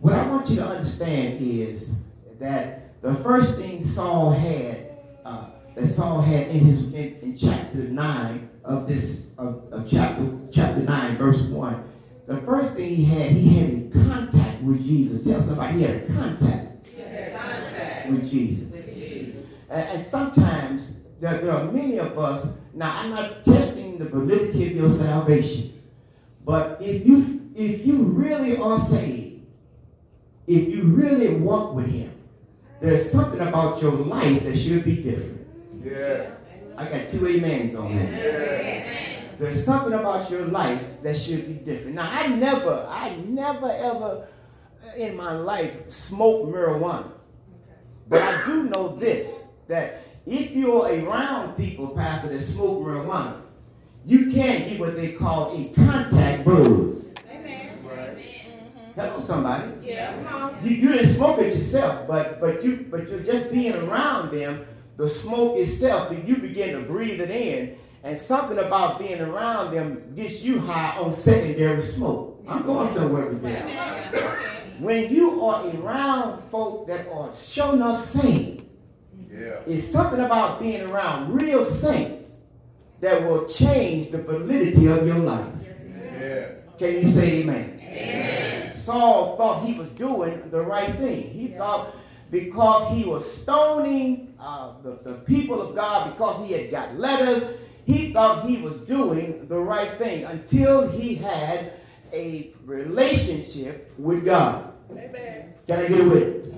What 0.00 0.14
I 0.14 0.26
want 0.26 0.48
you 0.48 0.56
to 0.56 0.66
understand 0.66 1.38
is 1.40 1.92
that 2.40 3.00
the 3.00 3.14
first 3.16 3.54
thing 3.56 3.84
Saul 3.84 4.32
had, 4.32 4.90
uh, 5.24 5.46
that 5.76 5.86
Saul 5.86 6.20
had 6.20 6.48
in 6.48 6.60
his 6.60 6.92
in, 6.92 7.18
in 7.22 7.38
chapter 7.38 7.78
nine 7.78 8.50
of 8.64 8.88
this 8.88 9.20
of, 9.38 9.72
of, 9.72 9.88
chapter 9.88 10.28
chapter 10.52 10.82
nine, 10.82 11.16
verse 11.16 11.42
one, 11.42 11.84
the 12.26 12.38
first 12.38 12.74
thing 12.74 12.94
he 12.96 13.04
had, 13.04 13.30
he 13.30 13.58
had 13.58 13.70
a 13.70 14.08
contact 14.08 14.62
with 14.62 14.84
Jesus. 14.84 15.24
Tell 15.24 15.40
somebody 15.40 15.78
he 15.78 15.82
had 15.84 15.96
a 15.96 16.06
contact, 16.06 16.86
had 16.96 17.40
contact 17.40 18.10
with 18.10 18.28
Jesus. 18.28 18.72
With 18.72 18.92
Jesus. 18.92 19.44
And, 19.70 19.88
and 19.88 20.06
sometimes 20.06 20.82
there, 21.20 21.40
there 21.40 21.52
are 21.52 21.70
many 21.70 21.98
of 21.98 22.18
us. 22.18 22.48
Now 22.74 22.98
I'm 22.98 23.10
not 23.10 23.44
testing 23.44 23.98
the 23.98 24.06
validity 24.06 24.66
of 24.66 24.72
your 24.72 24.90
salvation, 24.90 25.81
but 26.44 26.78
if 26.80 27.06
you 27.06 27.50
if 27.54 27.86
you 27.86 28.02
really 28.02 28.56
are 28.56 28.80
saved, 28.80 29.46
if 30.46 30.68
you 30.68 30.84
really 30.84 31.34
walk 31.34 31.74
with 31.74 31.86
Him 31.86 32.12
there's 32.82 33.12
something 33.12 33.38
about 33.38 33.80
your 33.80 33.92
life 33.92 34.42
that 34.42 34.58
should 34.58 34.84
be 34.84 34.96
different. 34.96 35.46
Yeah. 35.84 36.32
I 36.76 36.86
got 36.86 37.10
two 37.10 37.24
amens 37.28 37.76
on 37.76 37.96
that. 37.96 38.12
Yeah. 38.12 39.22
There's 39.38 39.64
something 39.64 39.92
about 39.92 40.28
your 40.28 40.46
life 40.46 40.82
that 41.04 41.16
should 41.16 41.46
be 41.46 41.54
different. 41.54 41.94
Now, 41.94 42.10
I 42.10 42.26
never, 42.26 42.84
I 42.88 43.14
never 43.16 43.70
ever 43.70 44.26
in 44.96 45.16
my 45.16 45.32
life 45.32 45.92
smoked 45.92 46.52
marijuana. 46.52 47.12
But 48.08 48.20
I 48.20 48.44
do 48.46 48.64
know 48.64 48.96
this 48.96 49.32
that 49.68 50.02
if 50.26 50.50
you're 50.50 50.86
around 50.86 51.56
people, 51.56 51.88
Pastor, 51.88 52.36
that 52.36 52.42
smoke 52.42 52.82
marijuana, 52.82 53.41
you 54.04 54.30
can't 54.32 54.68
get 54.68 54.80
what 54.80 54.96
they 54.96 55.12
call 55.12 55.56
a 55.56 55.68
contact 55.74 56.44
buzz. 56.44 57.12
Amen. 57.30 57.78
Right. 57.84 58.16
Mm-hmm. 58.16 59.00
Hello, 59.00 59.20
somebody. 59.24 59.72
Yeah. 59.82 60.60
You, 60.62 60.70
you 60.70 60.92
didn't 60.92 61.14
smoke 61.14 61.38
it 61.40 61.54
yourself, 61.54 62.06
but 62.08 62.40
but 62.40 62.62
you 62.64 62.86
but 62.90 63.08
you're 63.08 63.20
just 63.20 63.50
being 63.50 63.76
around 63.76 64.32
them. 64.32 64.66
The 64.96 65.08
smoke 65.08 65.56
itself, 65.58 66.10
and 66.10 66.28
you 66.28 66.36
begin 66.36 66.74
to 66.78 66.86
breathe 66.86 67.20
it 67.20 67.30
in, 67.30 67.78
and 68.04 68.18
something 68.20 68.58
about 68.58 68.98
being 68.98 69.20
around 69.20 69.74
them 69.74 70.12
gets 70.14 70.42
you 70.42 70.60
high 70.60 70.98
on 70.98 71.12
secondary 71.14 71.80
smoke. 71.82 72.44
I'm 72.46 72.62
going 72.64 72.92
somewhere 72.94 73.26
with 73.26 73.42
that. 73.42 74.42
When 74.78 75.14
you 75.14 75.42
are 75.44 75.66
around 75.76 76.42
folk 76.50 76.86
that 76.88 77.08
are 77.08 77.30
sure 77.40 77.72
enough 77.74 78.04
saved, 78.10 78.64
Yeah. 79.30 79.60
it's 79.66 79.88
something 79.88 80.20
about 80.20 80.60
being 80.60 80.82
around 80.90 81.40
real 81.40 81.64
saints 81.64 82.31
that 83.02 83.28
will 83.28 83.44
change 83.46 84.12
the 84.12 84.18
validity 84.22 84.86
of 84.86 85.04
your 85.06 85.18
life. 85.18 85.44
Yes. 86.18 86.52
Can 86.78 87.02
you 87.02 87.12
say 87.12 87.42
amen? 87.42 88.78
Saul 88.78 89.36
thought 89.36 89.66
he 89.66 89.74
was 89.74 89.90
doing 89.90 90.50
the 90.50 90.60
right 90.60 90.96
thing. 90.96 91.30
He 91.30 91.48
thought 91.48 91.94
because 92.30 92.96
he 92.96 93.04
was 93.04 93.30
stoning 93.30 94.34
uh, 94.40 94.74
the, 94.82 94.98
the 95.02 95.14
people 95.26 95.60
of 95.60 95.74
God, 95.74 96.12
because 96.12 96.46
he 96.46 96.54
had 96.54 96.70
got 96.70 96.96
letters, 96.96 97.58
he 97.84 98.12
thought 98.12 98.48
he 98.48 98.58
was 98.58 98.80
doing 98.82 99.46
the 99.48 99.58
right 99.58 99.98
thing 99.98 100.24
until 100.24 100.88
he 100.88 101.16
had 101.16 101.74
a 102.12 102.54
relationship 102.64 103.92
with 103.98 104.24
God. 104.24 104.72
Amen. 104.92 105.54
Can 105.66 105.80
I 105.80 105.88
get 105.88 106.02
a 106.02 106.08
witness? 106.08 106.54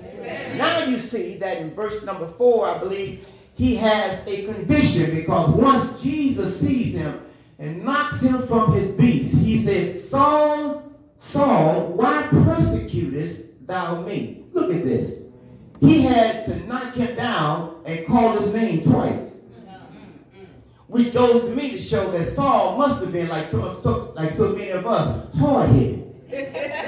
Now 0.57 0.85
you 0.85 0.99
see 0.99 1.37
that 1.37 1.57
in 1.57 1.73
verse 1.73 2.03
number 2.03 2.27
four, 2.37 2.67
I 2.67 2.77
believe, 2.77 3.25
he 3.55 3.77
has 3.77 4.19
a 4.27 4.43
conviction 4.43 5.15
because 5.15 5.49
once 5.49 6.01
Jesus 6.01 6.59
sees 6.59 6.93
him 6.93 7.21
and 7.57 7.83
knocks 7.83 8.19
him 8.19 8.45
from 8.47 8.73
his 8.73 8.91
beast, 8.91 9.33
he 9.33 9.63
says, 9.63 10.09
Saul, 10.09 10.91
Saul, 11.19 11.93
why 11.93 12.27
persecutest 12.29 13.43
thou 13.65 14.01
me? 14.01 14.43
Look 14.51 14.73
at 14.73 14.83
this. 14.83 15.21
He 15.79 16.01
had 16.01 16.43
to 16.45 16.59
knock 16.67 16.95
him 16.95 17.15
down 17.15 17.81
and 17.85 18.05
call 18.05 18.37
his 18.39 18.53
name 18.53 18.83
twice. 18.83 19.37
Which 20.87 21.13
goes 21.13 21.45
to 21.45 21.49
me 21.49 21.71
to 21.71 21.79
show 21.79 22.11
that 22.11 22.27
Saul 22.27 22.77
must 22.77 22.99
have 23.01 23.11
been 23.13 23.29
like 23.29 23.47
some 23.47 23.61
of 23.61 23.81
so, 23.81 24.11
like 24.15 24.33
so 24.33 24.49
many 24.49 24.69
of 24.71 24.85
us, 24.85 25.33
hard-headed. 25.35 26.01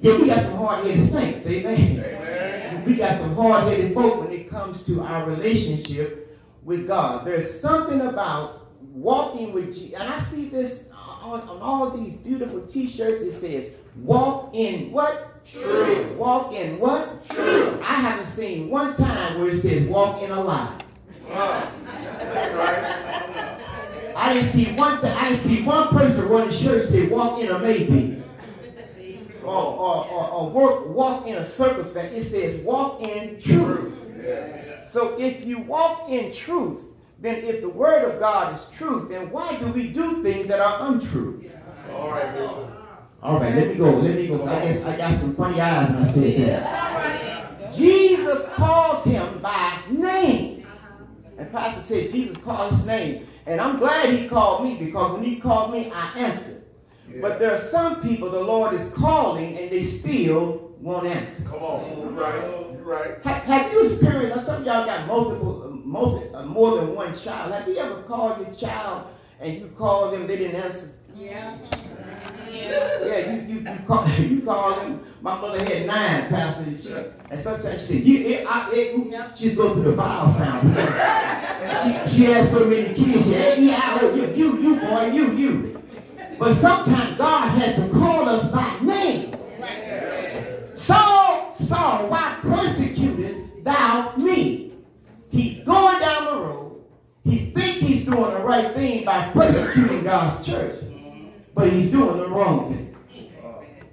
Yeah, 0.00 0.18
we 0.18 0.26
got 0.26 0.42
some 0.42 0.56
hard-headed 0.58 1.10
saints, 1.10 1.46
amen. 1.46 2.23
We 2.86 2.96
got 2.96 3.18
some 3.18 3.34
hard-headed 3.34 3.94
folk 3.94 4.20
when 4.20 4.32
it 4.32 4.50
comes 4.50 4.84
to 4.86 5.00
our 5.02 5.26
relationship 5.28 6.38
with 6.62 6.86
God. 6.86 7.26
There's 7.26 7.60
something 7.60 8.00
about 8.02 8.68
walking 8.92 9.52
with 9.52 9.74
Jesus, 9.74 9.94
and 9.98 10.08
I 10.08 10.20
see 10.22 10.48
this 10.48 10.84
on, 10.92 11.40
on 11.42 11.60
all 11.60 11.90
these 11.90 12.12
beautiful 12.14 12.60
T-shirts. 12.62 13.22
It 13.22 13.40
says, 13.40 13.74
"Walk 13.96 14.54
in 14.54 14.92
what? 14.92 15.44
True. 15.44 16.14
Walk 16.18 16.52
in 16.52 16.78
what? 16.78 17.28
True. 17.28 17.80
I 17.82 17.94
haven't 17.94 18.30
seen 18.32 18.68
one 18.70 18.96
time 18.96 19.40
where 19.40 19.50
it 19.50 19.62
says, 19.62 19.88
"Walk 19.88 20.22
in 20.22 20.30
a 20.30 20.42
lie." 20.42 20.76
Right. 21.28 21.70
I 24.16 24.34
didn't 24.34 24.52
see 24.52 24.72
one 24.72 25.00
time. 25.00 25.16
I 25.16 25.30
didn't 25.30 25.44
see 25.44 25.62
one 25.62 25.88
person 25.88 26.28
running 26.28 26.52
shirt 26.54 26.90
say, 26.90 27.06
"Walk 27.08 27.40
in 27.40 27.48
a 27.48 27.58
maybe." 27.58 28.22
Or, 29.44 29.64
or, 29.64 30.06
or, 30.06 30.30
or 30.30 30.50
work, 30.50 30.88
walk 30.88 31.26
in 31.26 31.36
a 31.36 31.46
circumstance. 31.46 32.12
It 32.14 32.30
says, 32.30 32.60
walk 32.60 33.06
in 33.06 33.40
truth. 33.40 33.92
Yeah. 34.22 34.86
So 34.88 35.18
if 35.18 35.44
you 35.44 35.58
walk 35.58 36.08
in 36.08 36.32
truth, 36.32 36.82
then 37.20 37.44
if 37.44 37.60
the 37.60 37.68
word 37.68 38.10
of 38.10 38.20
God 38.20 38.54
is 38.54 38.66
truth, 38.76 39.08
then 39.10 39.30
why 39.30 39.56
do 39.56 39.66
we 39.68 39.88
do 39.88 40.22
things 40.22 40.48
that 40.48 40.60
are 40.60 40.90
untrue? 40.90 41.50
All 41.92 42.10
right, 42.10 42.34
Bishop. 42.34 42.70
All 43.22 43.40
right, 43.40 43.54
let 43.54 43.68
me 43.68 43.74
go. 43.76 43.90
Let 43.90 44.16
me 44.16 44.26
go. 44.28 44.44
I 44.44 44.64
guess 44.66 44.84
I 44.84 44.96
got 44.96 45.18
some 45.18 45.34
funny 45.34 45.60
eyes 45.60 45.88
when 45.88 46.04
I 46.04 46.12
said 46.12 46.48
that. 46.48 47.74
Jesus 47.74 48.44
calls 48.50 49.04
him 49.04 49.38
by 49.38 49.78
name. 49.90 50.66
Uh-huh. 50.66 51.04
And 51.38 51.50
Pastor 51.50 51.82
said 51.88 52.10
Jesus 52.12 52.36
called 52.38 52.74
his 52.74 52.84
name. 52.84 53.26
And 53.46 53.60
I'm 53.60 53.78
glad 53.78 54.10
he 54.10 54.28
called 54.28 54.64
me 54.64 54.74
because 54.74 55.14
when 55.14 55.24
he 55.24 55.36
called 55.40 55.72
me, 55.72 55.90
I 55.90 56.18
answered. 56.18 56.63
But 57.20 57.38
there 57.38 57.54
are 57.54 57.60
some 57.62 58.02
people 58.02 58.30
the 58.30 58.40
Lord 58.40 58.74
is 58.74 58.90
calling 58.92 59.56
and 59.58 59.70
they 59.70 59.84
still 59.84 60.72
won't 60.80 61.06
answer. 61.06 61.42
Come 61.44 61.62
on. 61.62 61.98
You're 61.98 62.08
right. 62.10 62.34
You're 62.72 62.82
right. 62.82 63.10
Ha- 63.24 63.40
Have 63.46 63.72
you 63.72 63.86
experienced, 63.86 64.46
some 64.46 64.60
of 64.62 64.66
y'all 64.66 64.84
got 64.84 65.06
multiple, 65.06 65.62
uh, 65.64 65.68
multi, 65.68 66.28
uh, 66.34 66.44
more 66.44 66.76
than 66.76 66.94
one 66.94 67.14
child. 67.14 67.52
Have 67.52 67.68
you 67.68 67.76
ever 67.76 68.02
called 68.02 68.44
your 68.44 68.54
child 68.54 69.06
and 69.40 69.54
you 69.54 69.72
called 69.76 70.12
them, 70.14 70.26
they 70.26 70.36
didn't 70.36 70.60
answer? 70.60 70.90
Yeah. 71.14 71.56
Yeah, 72.50 73.32
you, 73.34 73.54
you, 73.54 73.60
you, 73.60 73.78
call, 73.86 74.08
you 74.18 74.40
call 74.42 74.76
them. 74.76 75.04
My 75.20 75.40
mother 75.40 75.58
had 75.64 75.86
nine, 75.86 76.28
Pastor. 76.28 76.62
And, 76.64 76.80
she, 76.82 76.94
and 77.30 77.40
sometimes 77.40 77.80
she 77.82 77.86
said, 77.86 78.04
you, 78.04 78.26
it, 78.26 78.46
I, 78.48 78.70
it, 78.72 78.94
oops, 78.98 79.38
she'd 79.40 79.56
go 79.56 79.74
through 79.74 79.84
the 79.84 79.92
vowel 79.92 80.32
sound. 80.34 80.74
she, 82.10 82.16
she 82.16 82.24
had 82.24 82.48
so 82.48 82.64
many 82.66 82.94
kids. 82.94 83.24
She 83.26 83.32
said, 83.32 83.58
hey, 83.58 83.64
yeah, 83.64 84.02
you, 84.14 84.34
you, 84.34 84.62
you, 84.62 84.76
boy, 84.80 85.06
you, 85.06 85.32
you. 85.36 85.82
But 86.44 86.60
sometimes 86.60 87.16
God 87.16 87.58
has 87.58 87.76
to 87.76 87.88
call 87.88 88.28
us 88.28 88.50
by 88.50 88.78
name. 88.80 89.32
Saul, 90.74 91.54
Saul, 91.54 92.08
why 92.10 92.36
persecutest 92.42 93.64
thou 93.64 94.14
me? 94.18 94.74
He's 95.30 95.64
going 95.64 96.00
down 96.00 96.24
the 96.26 96.32
road. 96.42 96.84
He 97.24 97.50
thinks 97.50 97.80
he's 97.80 98.04
doing 98.04 98.34
the 98.34 98.40
right 98.40 98.74
thing 98.74 99.06
by 99.06 99.30
persecuting 99.30 100.04
God's 100.04 100.46
church. 100.46 100.84
But 101.54 101.72
he's 101.72 101.90
doing 101.90 102.18
the 102.18 102.28
wrong 102.28 102.74
thing. 102.74 102.94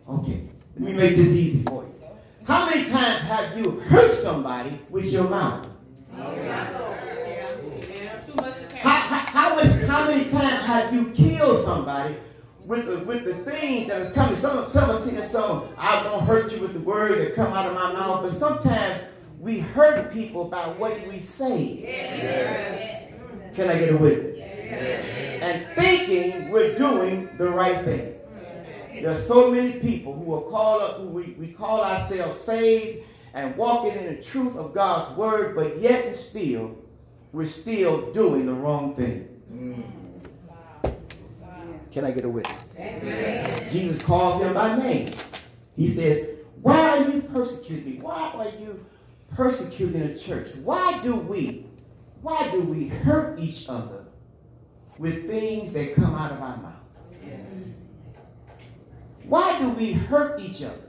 Okay, 0.09 0.49
let 0.75 0.83
me 0.83 0.91
make 0.91 1.15
this 1.15 1.29
easy 1.29 1.63
for 1.63 1.83
you. 1.83 1.95
How 2.43 2.65
many 2.69 2.89
times 2.89 3.21
have 3.29 3.57
you 3.57 3.79
hurt 3.79 4.11
somebody 4.11 4.77
with 4.89 5.05
your 5.05 5.29
mouth? 5.29 5.69
Too 8.25 8.33
much 8.35 8.55
to 8.57 8.75
How, 8.75 8.89
how, 8.89 9.25
how, 9.25 9.55
much, 9.55 9.71
how 9.83 10.07
many 10.09 10.29
times 10.29 10.65
have 10.65 10.93
you 10.93 11.11
killed 11.11 11.63
somebody 11.63 12.17
with 12.71 12.85
the, 12.85 12.99
with 12.99 13.25
the 13.25 13.33
things 13.51 13.89
that 13.89 14.01
are 14.01 14.11
coming? 14.11 14.39
Some, 14.39 14.69
some 14.69 14.89
are 14.89 14.93
us 14.93 15.03
sing 15.03 15.15
this 15.15 15.29
song, 15.29 15.73
I 15.77 16.05
won't 16.05 16.25
hurt 16.25 16.53
you 16.53 16.61
with 16.61 16.71
the 16.71 16.79
words 16.79 17.17
that 17.17 17.35
come 17.35 17.51
out 17.51 17.67
of 17.67 17.73
my 17.73 17.91
mouth. 17.91 18.23
But 18.23 18.39
sometimes 18.39 19.01
we 19.39 19.59
hurt 19.59 20.13
people 20.13 20.45
by 20.45 20.69
what 20.69 21.05
we 21.05 21.19
say. 21.19 23.09
Can 23.53 23.69
I 23.69 23.77
get 23.77 23.91
a 23.91 23.97
witness? 23.97 24.39
And 24.39 25.67
thinking 25.75 26.49
we're 26.49 26.77
doing 26.77 27.29
the 27.37 27.49
right 27.49 27.83
thing. 27.83 28.15
There 28.93 29.11
are 29.11 29.21
so 29.21 29.51
many 29.51 29.73
people 29.73 30.13
who 30.13 30.33
are 30.33 30.49
called 30.49 30.81
up, 30.81 30.97
who 30.97 31.07
we, 31.07 31.35
we 31.37 31.47
call 31.47 31.83
ourselves 31.83 32.39
saved 32.39 33.03
and 33.33 33.53
walking 33.57 33.93
in 33.93 34.15
the 34.15 34.21
truth 34.21 34.55
of 34.55 34.73
God's 34.73 35.17
word, 35.17 35.55
but 35.55 35.79
yet 35.79 36.05
and 36.05 36.15
still, 36.15 36.77
we're 37.33 37.47
still 37.47 38.13
doing 38.13 38.45
the 38.45 38.53
wrong 38.53 38.95
thing. 38.95 39.27
Mm. 39.51 40.00
Can 41.91 42.05
I 42.05 42.11
get 42.11 42.23
a 42.23 42.29
witness? 42.29 42.57
Jesus 43.71 44.01
calls 44.01 44.41
him 44.41 44.53
by 44.53 44.77
name. 44.77 45.13
He 45.75 45.89
says, 45.89 46.27
Why 46.61 46.97
are 46.97 47.09
you 47.09 47.21
persecuting 47.21 47.85
me? 47.85 47.99
Why 47.99 48.31
are 48.35 48.59
you 48.59 48.85
persecuting 49.35 50.13
the 50.13 50.17
church? 50.17 50.55
Why 50.63 51.01
do 51.03 51.15
we, 51.15 51.65
why 52.21 52.49
do 52.49 52.61
we 52.61 52.87
hurt 52.87 53.39
each 53.39 53.65
other 53.67 54.05
with 54.97 55.27
things 55.27 55.73
that 55.73 55.95
come 55.95 56.15
out 56.15 56.31
of 56.31 56.41
our 56.41 56.57
mouth? 56.57 56.73
Why 59.25 59.59
do 59.59 59.69
we 59.69 59.93
hurt 59.93 60.39
each 60.41 60.61
other 60.61 60.81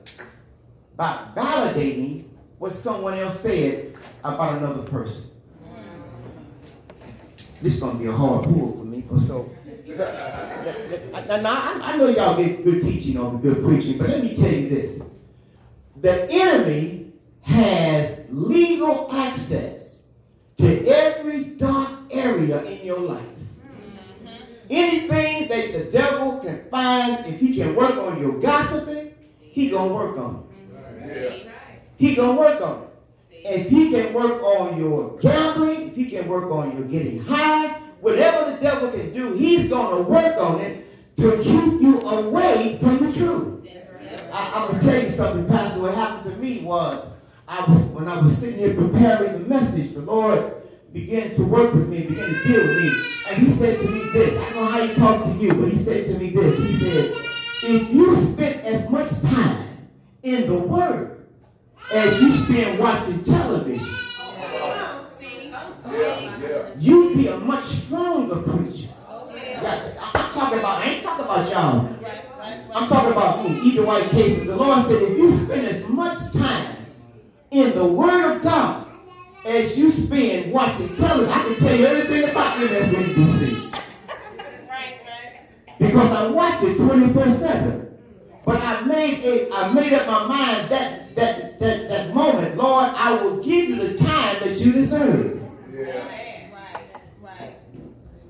by 0.96 1.28
validating 1.36 2.24
what 2.58 2.74
someone 2.74 3.14
else 3.18 3.40
said 3.40 3.94
about 4.22 4.58
another 4.58 4.82
person? 4.82 5.24
This 7.60 7.74
is 7.74 7.80
going 7.80 7.98
to 7.98 8.02
be 8.02 8.08
a 8.08 8.12
hard 8.12 8.44
pull 8.44 8.78
for 8.78 8.84
me, 8.84 9.04
so. 9.26 9.50
Now, 9.96 11.54
I, 11.54 11.80
I 11.82 11.96
know 11.96 12.08
y'all 12.08 12.36
get 12.36 12.64
good 12.64 12.82
teaching 12.82 13.18
on 13.18 13.40
good 13.40 13.62
preaching, 13.64 13.98
but 13.98 14.08
let 14.08 14.22
me 14.22 14.34
tell 14.34 14.52
you 14.52 14.68
this. 14.68 15.02
The 16.00 16.28
enemy 16.30 17.12
has 17.42 18.18
legal 18.30 19.10
access 19.12 19.96
to 20.58 20.86
every 20.86 21.44
dark 21.44 21.90
area 22.10 22.62
in 22.64 22.84
your 22.86 23.00
life. 23.00 23.22
Mm-hmm. 23.22 24.36
Anything 24.70 25.48
that 25.48 25.72
the 25.72 25.90
devil 25.90 26.38
can 26.38 26.68
find, 26.70 27.26
if 27.26 27.40
he 27.40 27.54
can 27.54 27.74
work 27.74 27.96
on 27.96 28.20
your 28.20 28.38
gossiping, 28.38 29.14
he 29.40 29.70
gonna 29.70 29.92
work 29.92 30.16
on 30.16 30.46
it. 30.48 31.02
Mm-hmm. 31.02 31.48
He 31.96 32.14
gonna 32.14 32.38
work 32.38 32.60
on 32.60 32.82
it. 32.82 32.88
If 33.44 33.68
he 33.70 33.90
can 33.90 34.14
work 34.14 34.42
on 34.42 34.78
your 34.78 35.18
gambling, 35.18 35.90
if 35.90 35.96
he 35.96 36.06
can 36.06 36.28
work 36.28 36.50
on 36.50 36.76
your 36.76 36.86
getting 36.86 37.24
high, 37.24 37.81
whatever 38.02 38.50
the 38.50 38.56
devil 38.58 38.90
can 38.90 39.12
do, 39.12 39.32
he's 39.32 39.68
gonna 39.68 40.02
work 40.02 40.36
on 40.36 40.60
it 40.60 40.86
to 41.16 41.36
keep 41.36 41.80
you 41.80 42.00
away 42.00 42.76
from 42.80 43.06
the 43.06 43.12
truth. 43.16 43.66
I, 44.32 44.52
I'm 44.54 44.72
gonna 44.72 44.82
tell 44.82 45.02
you 45.02 45.16
something, 45.16 45.46
Pastor. 45.46 45.80
What 45.80 45.94
happened 45.94 46.34
to 46.34 46.40
me 46.40 46.62
was 46.62 47.06
I 47.46 47.64
was 47.70 47.82
when 47.84 48.08
I 48.08 48.20
was 48.20 48.36
sitting 48.36 48.58
here 48.58 48.74
preparing 48.74 49.32
the 49.34 49.48
message, 49.48 49.94
the 49.94 50.00
Lord 50.00 50.62
began 50.92 51.34
to 51.36 51.44
work 51.44 51.72
with 51.74 51.88
me, 51.88 52.02
began 52.02 52.28
to 52.28 52.42
deal 52.42 52.66
with 52.66 52.82
me. 52.82 52.92
And 53.28 53.46
he 53.46 53.52
said 53.52 53.80
to 53.80 53.88
me 53.88 54.10
this. 54.12 54.36
I 54.36 54.50
don't 54.50 54.54
know 54.56 54.64
how 54.66 54.86
he 54.86 54.94
talks 54.94 55.24
to 55.26 55.38
you, 55.38 55.54
but 55.54 55.70
he 55.70 55.78
said 55.78 56.06
to 56.06 56.18
me 56.18 56.30
this. 56.30 56.58
He 56.58 56.76
said, 56.78 57.12
if 57.64 57.90
you 57.90 58.20
spend 58.20 58.60
as 58.62 58.90
much 58.90 59.10
time 59.22 59.88
in 60.22 60.48
the 60.48 60.54
Word 60.54 61.24
as 61.92 62.20
you 62.20 62.32
spend 62.44 62.78
watching 62.78 63.22
television, 63.22 63.86
you'd 66.78 67.16
be 67.16 67.28
a 67.28 67.36
much 67.36 67.64
stronger 67.64 68.36
preacher. 68.36 68.88
Yeah, 69.34 70.10
I'm 70.14 70.32
talking 70.32 70.58
about, 70.58 70.82
I 70.82 70.90
ain't 70.90 71.02
talking 71.02 71.24
about 71.24 71.50
y'all. 71.50 71.88
I'm 72.74 72.88
talking 72.88 73.12
about 73.12 73.48
me, 73.48 73.60
either 73.60 73.84
white 73.84 74.08
cases. 74.10 74.46
The 74.46 74.56
Lord 74.56 74.84
said, 74.86 75.02
if 75.02 75.18
you 75.18 75.36
spend 75.44 75.66
as 75.66 75.86
much 75.88 76.32
time 76.32 76.76
in 77.50 77.74
the 77.74 77.84
Word 77.84 78.36
of 78.36 78.42
God 78.42 78.86
as 79.44 79.76
you 79.76 79.90
spend 79.90 80.52
watching 80.52 80.94
television, 80.96 81.32
I 81.32 81.42
can 81.42 81.56
tell 81.56 81.76
you 81.76 81.86
everything 81.86 82.30
about 82.30 82.58
MSNBC. 82.58 83.80
Because 85.78 86.12
I 86.12 86.26
watch 86.28 86.62
it 86.62 86.76
24 86.76 87.32
7. 87.32 87.98
But 88.44 88.60
I 88.60 88.80
made 88.82 89.20
it, 89.24 89.48
I 89.52 89.72
made 89.72 89.92
up 89.92 90.06
my 90.06 90.26
mind 90.26 90.70
that 90.70 91.14
that 91.14 91.58
that 91.60 91.88
that 91.88 92.14
moment, 92.14 92.56
Lord, 92.56 92.90
I 92.94 93.22
will 93.22 93.42
give 93.42 93.68
you 93.68 93.76
the 93.76 93.96
time 93.96 94.40
that 94.40 94.56
you 94.58 94.72
deserve. 94.72 95.41
Yeah. 95.86 96.38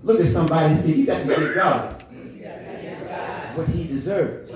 Look 0.03 0.21
at 0.21 0.33
somebody 0.33 0.75
and 0.75 0.83
say, 0.83 0.93
you 0.93 1.07
got 1.07 1.19
to 1.21 1.29
give 1.29 1.55
God 1.55 2.05
what 3.57 3.69
he 3.69 3.85
deserves. 3.85 4.51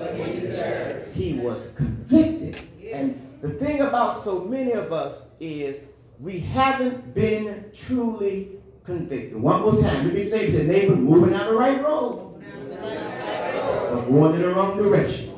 He 1.13 1.33
was 1.33 1.71
convicted. 1.75 2.59
And 2.91 3.39
the 3.41 3.49
thing 3.49 3.81
about 3.81 4.23
so 4.23 4.41
many 4.41 4.71
of 4.71 4.91
us 4.91 5.23
is 5.39 5.81
we 6.19 6.39
haven't 6.39 7.13
been 7.13 7.65
truly 7.73 8.57
convicted. 8.83 9.39
One 9.39 9.61
more 9.61 9.75
time. 9.81 10.05
Let 10.05 10.13
me 10.13 10.23
say 10.23 10.51
to 10.51 10.63
neighbor, 10.63 10.95
moving 10.95 11.31
down 11.31 11.47
the 11.47 11.57
right 11.57 11.81
road. 11.83 12.43
But 12.81 14.01
going 14.09 14.35
in 14.35 14.41
the 14.41 14.49
wrong 14.49 14.77
direction. 14.77 15.33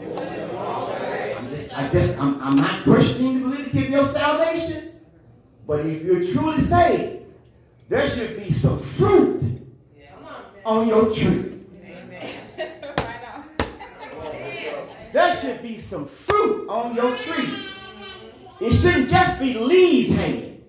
I 1.75 1.87
just 1.89 2.17
I'm, 2.17 2.41
I'm 2.41 2.55
not 2.55 2.83
questioning 2.83 3.41
the 3.41 3.47
validity 3.47 3.85
of 3.85 3.89
your 3.89 4.11
salvation. 4.11 4.93
But 5.67 5.85
if 5.85 6.03
you're 6.03 6.23
truly 6.23 6.63
saved, 6.63 7.18
there 7.89 8.09
should 8.09 8.37
be 8.37 8.51
some 8.51 8.79
fruit 8.79 9.61
on 10.63 10.87
your 10.87 11.13
tree. 11.13 11.59
There 15.11 15.37
should 15.37 15.61
be 15.63 15.77
some 15.77 16.07
fruit 16.07 16.69
on 16.69 16.95
your 16.95 17.15
tree. 17.17 17.49
It 18.61 18.73
shouldn't 18.73 19.09
just 19.09 19.39
be 19.39 19.55
leaves 19.55 20.15
hanging. 20.15 20.63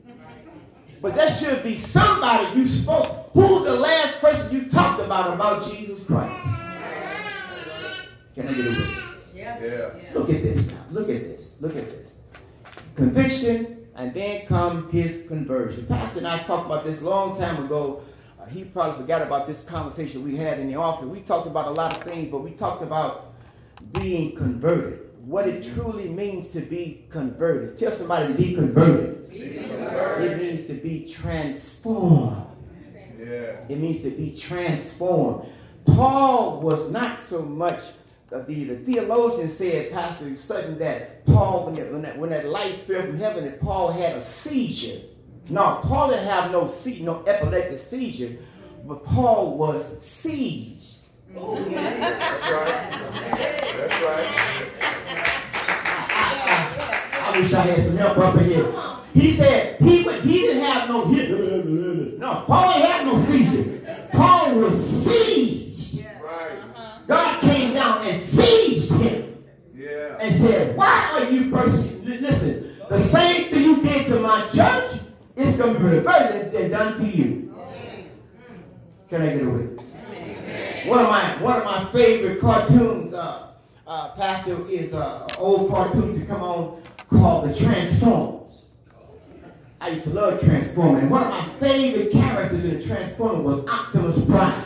But 1.02 1.14
there 1.14 1.30
should 1.30 1.62
be 1.62 1.76
somebody 1.76 2.58
you 2.58 2.68
spoke. 2.68 3.30
Who's 3.32 3.64
the 3.64 3.74
last 3.74 4.18
person 4.20 4.52
you 4.54 4.70
talked 4.70 5.00
about 5.00 5.34
about 5.34 5.70
Jesus 5.70 6.04
Christ? 6.04 6.34
Can 8.34 8.48
I 8.48 8.52
get 8.54 8.66
a 8.66 8.68
witness? 8.68 9.30
Yeah. 9.34 9.90
Look 10.14 10.30
at 10.30 10.42
this 10.42 10.66
now. 10.66 10.84
Look 10.90 11.08
at 11.08 11.22
this. 11.22 11.54
Look 11.60 11.76
at 11.76 11.90
this. 11.90 12.12
Conviction, 12.94 13.79
and 13.96 14.14
then 14.14 14.46
come 14.46 14.90
his 14.90 15.26
conversion. 15.26 15.86
Pastor 15.86 16.18
and 16.18 16.26
I 16.26 16.38
talked 16.44 16.66
about 16.66 16.84
this 16.84 17.00
a 17.00 17.04
long 17.04 17.38
time 17.38 17.64
ago. 17.64 18.02
Uh, 18.40 18.46
he 18.46 18.64
probably 18.64 19.00
forgot 19.00 19.22
about 19.22 19.46
this 19.46 19.62
conversation 19.62 20.24
we 20.24 20.36
had 20.36 20.58
in 20.58 20.68
the 20.68 20.76
office. 20.76 21.06
We 21.06 21.20
talked 21.20 21.46
about 21.46 21.68
a 21.68 21.72
lot 21.72 21.96
of 21.96 22.02
things, 22.04 22.30
but 22.30 22.38
we 22.38 22.52
talked 22.52 22.82
about 22.82 23.34
being 23.92 24.34
converted. 24.36 25.10
What 25.24 25.46
it 25.46 25.74
truly 25.74 26.08
means 26.08 26.48
to 26.48 26.60
be 26.60 27.04
converted. 27.10 27.76
Tell 27.76 27.92
somebody 27.92 28.28
to 28.28 28.34
be 28.34 28.54
converted. 28.54 29.28
It 29.32 30.38
means 30.38 30.66
to 30.66 30.74
be 30.74 31.06
transformed. 31.06 32.46
Yeah. 33.18 33.56
It 33.68 33.78
means 33.78 34.02
to 34.02 34.10
be 34.10 34.34
transformed. 34.34 35.48
Paul 35.84 36.60
was 36.60 36.90
not 36.90 37.18
so 37.28 37.42
much 37.42 37.80
the, 38.30 38.64
the 38.64 38.76
theologian 38.84 39.50
said, 39.54 39.90
Pastor 39.92 40.36
Sutton, 40.36 40.78
that 40.78 41.24
Paul, 41.26 41.66
when 41.66 41.74
that, 41.74 41.92
when 41.92 42.02
that, 42.02 42.18
when 42.18 42.30
that 42.30 42.46
light 42.46 42.86
fell 42.86 43.02
from 43.02 43.18
heaven, 43.18 43.44
that 43.44 43.60
Paul 43.60 43.92
had 43.92 44.16
a 44.16 44.24
seizure. 44.24 45.00
No, 45.48 45.80
Paul 45.82 46.10
didn't 46.10 46.28
have 46.28 46.52
no 46.52 46.68
se- 46.68 47.00
no 47.00 47.24
epileptic 47.26 47.80
seizure, 47.80 48.36
but 48.86 49.04
Paul 49.04 49.58
was 49.58 49.96
sieged. 49.98 50.98
Oh, 51.36 51.56
That's 51.56 52.50
right. 52.50 52.90
That's 53.76 54.02
right. 54.02 54.50
I 57.22 57.40
wish 57.40 57.52
I 57.52 57.62
had 57.62 57.86
some 57.86 57.96
help 57.96 58.18
up 58.18 58.36
in 58.38 58.44
here. 58.44 58.72
He 59.14 59.36
said 59.36 59.80
he 59.80 60.02
would, 60.04 60.22
he 60.22 60.40
didn't 60.40 60.62
have 60.64 60.88
no 60.88 61.04
no 61.04 62.44
Paul 62.46 62.72
didn't 62.74 62.90
have 62.90 63.06
no 63.06 63.24
seizure. 63.24 64.08
Paul 64.12 64.54
was 64.56 64.80
sieged. 65.04 66.04
Right. 66.22 67.06
God 67.06 67.40
came 67.40 67.74
down 67.74 68.06
and 68.06 68.22
seized 68.22 68.92
him. 68.92 69.44
Yeah. 69.74 70.16
and 70.20 70.40
said, 70.40 70.76
You 71.30 71.50
persecuting? 71.50 72.22
Listen, 72.22 72.76
the 72.88 73.02
same 73.04 73.50
thing 73.50 73.62
you 73.62 73.82
did 73.82 74.06
to 74.06 74.20
my 74.20 74.46
church, 74.48 75.00
it's 75.36 75.56
going 75.56 75.74
to 75.74 75.80
be 75.80 75.86
reverted 75.86 76.54
and 76.54 76.70
done 76.70 76.98
to 77.00 77.06
you. 77.06 77.54
Can 79.08 79.22
I 79.22 79.32
get 79.34 79.42
a 79.42 79.50
witness? 79.50 79.86
One 80.86 81.00
of 81.00 81.08
my 81.08 81.22
one 81.42 81.56
of 81.58 81.64
my 81.64 81.84
favorite 81.92 82.40
cartoons, 82.40 83.12
uh, 83.12 83.48
uh, 83.86 84.10
Pastor, 84.16 84.68
is 84.68 84.92
uh, 84.92 85.26
old 85.38 85.70
cartoon 85.70 86.18
to 86.18 86.26
come 86.26 86.42
on 86.42 86.82
called 87.08 87.50
The 87.50 87.54
Transformers. 87.54 88.62
I 89.80 89.90
used 89.90 90.04
to 90.04 90.10
love 90.10 90.40
Transformers. 90.40 91.02
And 91.02 91.10
one 91.10 91.24
of 91.24 91.30
my 91.30 91.48
favorite 91.58 92.12
characters 92.12 92.64
in 92.64 92.78
the 92.78 92.84
Transformers 92.84 93.44
was 93.44 93.66
Optimus 93.68 94.24
Prime. 94.26 94.64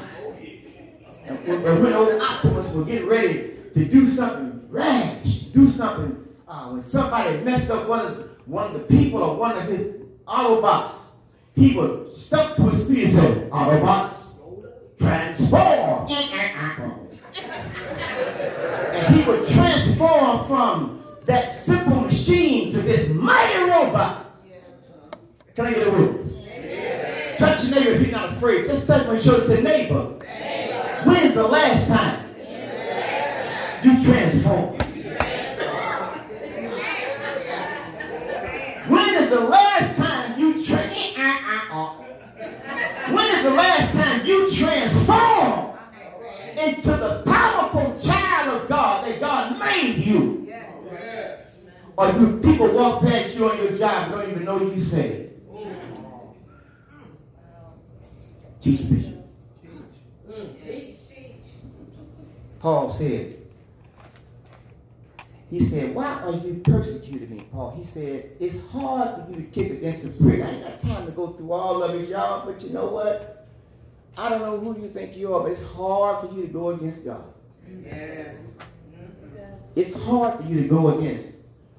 And 1.26 1.62
when, 1.62 1.82
when 1.82 2.20
Optimus 2.20 2.72
would 2.72 2.86
get 2.86 3.04
ready 3.06 3.54
to 3.74 3.84
do 3.84 4.14
something 4.14 4.66
rash, 4.68 5.38
do 5.52 5.70
something, 5.72 6.26
uh, 6.54 6.68
when 6.68 6.84
somebody 6.84 7.38
messed 7.38 7.68
up 7.70 7.88
one 7.88 8.06
of, 8.06 8.30
one 8.46 8.66
of 8.66 8.72
the 8.74 8.86
people 8.86 9.20
or 9.22 9.36
one 9.36 9.58
of 9.58 9.64
his 9.68 9.96
Autobots, 10.26 10.94
he 11.54 11.74
would 11.74 12.16
step 12.16 12.54
to 12.56 12.70
his 12.70 12.86
feet 12.86 13.04
and 13.06 13.14
say, 13.16 13.48
Autobots, 13.50 14.14
transform. 14.98 16.08
and 18.92 19.14
he 19.14 19.24
would 19.24 19.48
transform 19.48 20.46
from 20.46 21.04
that 21.24 21.58
simple 21.58 22.02
machine 22.02 22.72
to 22.72 22.80
this 22.82 23.08
mighty 23.10 23.64
robot. 23.64 24.24
Can 25.56 25.66
I 25.66 25.72
get 25.72 25.88
a 25.88 25.90
witness? 25.90 26.34
Touch 27.38 27.64
your 27.64 27.74
neighbor 27.74 27.90
if 27.90 28.02
you're 28.02 28.12
not 28.12 28.36
afraid. 28.36 28.64
Just 28.64 28.86
touch 28.86 29.06
my 29.06 29.18
shoulder 29.20 29.44
and 29.44 29.54
say, 29.54 29.62
neighbor. 29.62 30.04
When's 31.04 31.34
the 31.34 31.46
last 31.46 31.88
time 31.88 32.34
you 33.82 34.04
transformed? 34.04 34.83
When 39.14 39.22
is 39.22 39.30
the 39.30 39.40
last 39.40 39.96
time 39.96 40.40
you 40.40 40.66
tra- 40.66 40.90
uh-uh. 41.16 41.92
When 43.12 43.30
is 43.36 43.44
the 43.44 43.50
last 43.50 43.92
time 43.92 44.26
you 44.26 44.52
transformed 44.52 45.78
into 46.58 46.88
the 46.88 47.22
powerful 47.24 47.96
child 47.96 48.62
of 48.62 48.68
God 48.68 49.06
that 49.06 49.20
God 49.20 49.56
made 49.60 50.04
you? 50.04 50.52
Or 51.96 52.10
do 52.10 52.40
people 52.40 52.72
walk 52.72 53.02
past 53.02 53.36
you 53.36 53.48
on 53.48 53.58
your 53.58 53.76
job 53.76 54.06
and 54.06 54.12
don't 54.14 54.30
even 54.32 54.44
know 54.44 54.60
you 54.60 54.82
saved? 54.82 55.30
Teach. 58.60 58.90
Bishop. 58.90 59.28
Mm. 60.28 60.94
Paul 62.58 62.92
said, 62.92 63.33
he 65.54 65.68
said, 65.68 65.94
why 65.94 66.06
are 66.22 66.32
you 66.32 66.60
persecuting 66.64 67.30
me, 67.30 67.46
Paul? 67.52 67.76
He 67.78 67.84
said, 67.84 68.30
it's 68.40 68.58
hard 68.72 69.14
for 69.14 69.30
you 69.30 69.36
to 69.36 69.50
kick 69.52 69.70
against 69.70 70.02
the 70.02 70.10
prick. 70.10 70.42
I 70.42 70.50
ain't 70.50 70.64
got 70.64 70.78
time 70.80 71.06
to 71.06 71.12
go 71.12 71.28
through 71.28 71.52
all 71.52 71.80
of 71.80 71.94
it, 71.94 72.08
y'all, 72.08 72.44
but 72.44 72.60
you 72.60 72.70
know 72.70 72.86
what? 72.86 73.46
I 74.16 74.28
don't 74.28 74.40
know 74.40 74.58
who 74.58 74.80
you 74.80 74.90
think 74.90 75.16
you 75.16 75.32
are, 75.32 75.44
but 75.44 75.52
it's 75.52 75.62
hard 75.62 76.26
for 76.26 76.34
you 76.34 76.42
to 76.42 76.48
go 76.48 76.70
against 76.70 77.04
God. 77.04 77.22
Yes. 77.84 78.36
It's 79.76 79.94
hard 79.94 80.40
for 80.40 80.42
you 80.42 80.60
to 80.62 80.68
go 80.68 80.98
against 80.98 81.28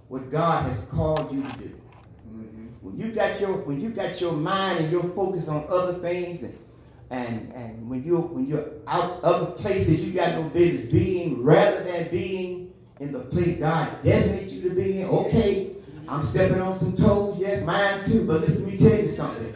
what 0.07 0.31
God 0.31 0.69
has 0.69 0.79
called 0.85 1.29
you 1.33 1.41
to 1.43 1.57
do. 1.57 1.81
Mm-hmm. 2.29 2.65
When 2.81 2.97
you 2.97 3.11
got 3.11 3.41
your 3.41 3.53
when 3.57 3.81
you 3.81 3.89
got 3.89 4.21
your 4.21 4.33
mind 4.33 4.79
and 4.79 4.91
your 4.91 5.03
focus 5.15 5.47
on 5.47 5.65
other 5.69 5.95
things 5.99 6.43
and 6.43 6.57
and 7.09 7.53
and 7.53 7.89
when 7.89 8.03
you 8.03 8.17
when 8.17 8.47
you're 8.47 8.67
out 8.88 9.23
other 9.23 9.45
places 9.45 10.01
you 10.01 10.11
got 10.11 10.33
no 10.33 10.43
business 10.49 10.91
being 10.91 11.41
rather 11.41 11.83
than 11.83 12.09
being 12.09 12.73
in 12.99 13.12
the 13.12 13.19
place 13.19 13.58
God 13.60 14.01
designates 14.03 14.53
you 14.53 14.69
to 14.69 14.75
be 14.75 15.01
in, 15.01 15.08
okay, 15.08 15.71
I'm 16.08 16.25
stepping 16.27 16.62
on 16.62 16.77
some 16.77 16.95
toes, 16.95 17.38
yes, 17.39 17.63
mine 17.65 18.05
too, 18.10 18.25
but 18.25 18.41
listen, 18.41 18.63
let 18.65 18.71
me 18.73 18.77
tell 18.77 18.99
you 18.99 19.12
something. 19.15 19.53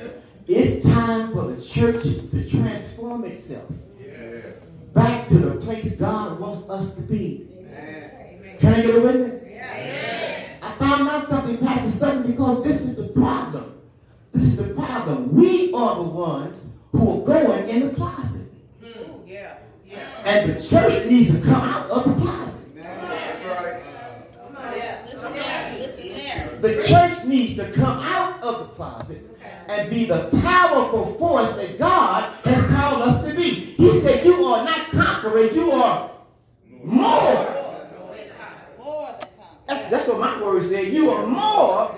It's 0.48 0.84
time 0.84 1.32
for 1.32 1.52
the 1.52 1.62
church 1.62 2.04
to 2.04 2.50
transform 2.50 3.24
itself 3.26 3.72
Yeah. 4.04 4.42
back 4.94 5.28
to 5.28 5.36
the 5.38 5.52
place 5.64 5.96
God 5.96 6.40
wants 6.40 6.68
us 6.70 6.96
to 6.96 7.02
be. 7.02 7.48
Can 8.60 8.74
I 8.74 8.82
get 8.82 8.96
a 8.96 9.02
witness? 9.02 9.46
I 10.62 10.76
found 10.78 11.08
out 11.10 11.30
something, 11.30 11.58
Pastor 11.60 11.92
Sutton, 11.98 12.24
because 12.32 12.64
this 12.64 12.82
is 12.82 12.96
the 12.98 13.08
problem. 13.10 13.76
This 14.34 14.44
is 14.44 14.58
the 14.58 14.74
problem. 14.74 15.34
We 15.36 15.72
are 15.74 15.96
the 15.96 16.04
ones 16.04 16.58
who 16.92 17.22
are 17.22 17.26
going 17.26 17.70
in 17.70 17.88
the 17.88 17.94
closet. 17.96 18.48
Hmm. 18.84 19.28
Yeah. 19.28 19.58
Yeah. 19.88 19.98
And 20.26 20.56
the 20.56 20.62
church 20.68 21.06
needs 21.06 21.32
to 21.32 21.42
come 21.42 21.62
out 21.62 21.90
of 21.90 22.04
the 22.16 22.22
closet. 22.22 22.49
Needs 27.26 27.56
to 27.58 27.72
come 27.72 28.00
out 28.00 28.42
of 28.42 28.60
the 28.60 28.66
closet 28.76 29.26
and 29.68 29.90
be 29.90 30.06
the 30.06 30.30
powerful 30.42 31.16
force 31.18 31.56
that 31.56 31.78
God 31.78 32.34
has 32.44 32.66
called 32.68 33.02
us 33.04 33.24
to 33.24 33.34
be. 33.34 33.76
He 33.76 34.00
said, 34.02 34.26
You 34.26 34.46
are 34.46 34.64
not 34.64 34.90
conquerors, 34.92 35.56
you 35.56 35.72
are 35.72 36.12
more. 36.84 37.56
That's, 39.68 39.92
that's 39.92 40.08
what 40.08 40.20
my 40.20 40.42
word 40.42 40.68
said. 40.68 40.92
You 40.92 41.12
are 41.12 41.28
more 41.28 41.96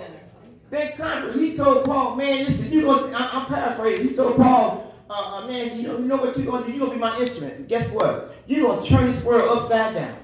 than 0.69 0.91
conquerors. 0.97 1.35
He 1.35 1.55
told 1.55 1.85
Paul, 1.85 2.17
man, 2.17 2.45
listen, 2.45 2.71
you 2.71 2.81
going 2.81 3.15
I, 3.15 3.29
I'm 3.31 3.45
paraphrasing. 3.45 4.09
He 4.09 4.13
told 4.13 4.35
Paul, 4.35 4.93
uh, 5.09 5.13
uh, 5.13 5.47
man, 5.47 5.77
you 5.79 5.87
know, 5.87 5.97
you 5.97 6.05
know 6.05 6.17
what 6.17 6.35
you're 6.37 6.45
going 6.45 6.63
to 6.65 6.71
do? 6.71 6.77
You're 6.77 6.87
going 6.87 6.99
to 6.99 7.05
be 7.05 7.11
my 7.11 7.17
instrument. 7.19 7.55
And 7.59 7.67
guess 7.69 7.89
what? 7.91 8.35
You're 8.45 8.67
going 8.67 8.83
to 8.83 8.89
turn 8.89 9.11
this 9.11 9.23
world 9.23 9.57
upside 9.57 9.95
down. 9.95 10.17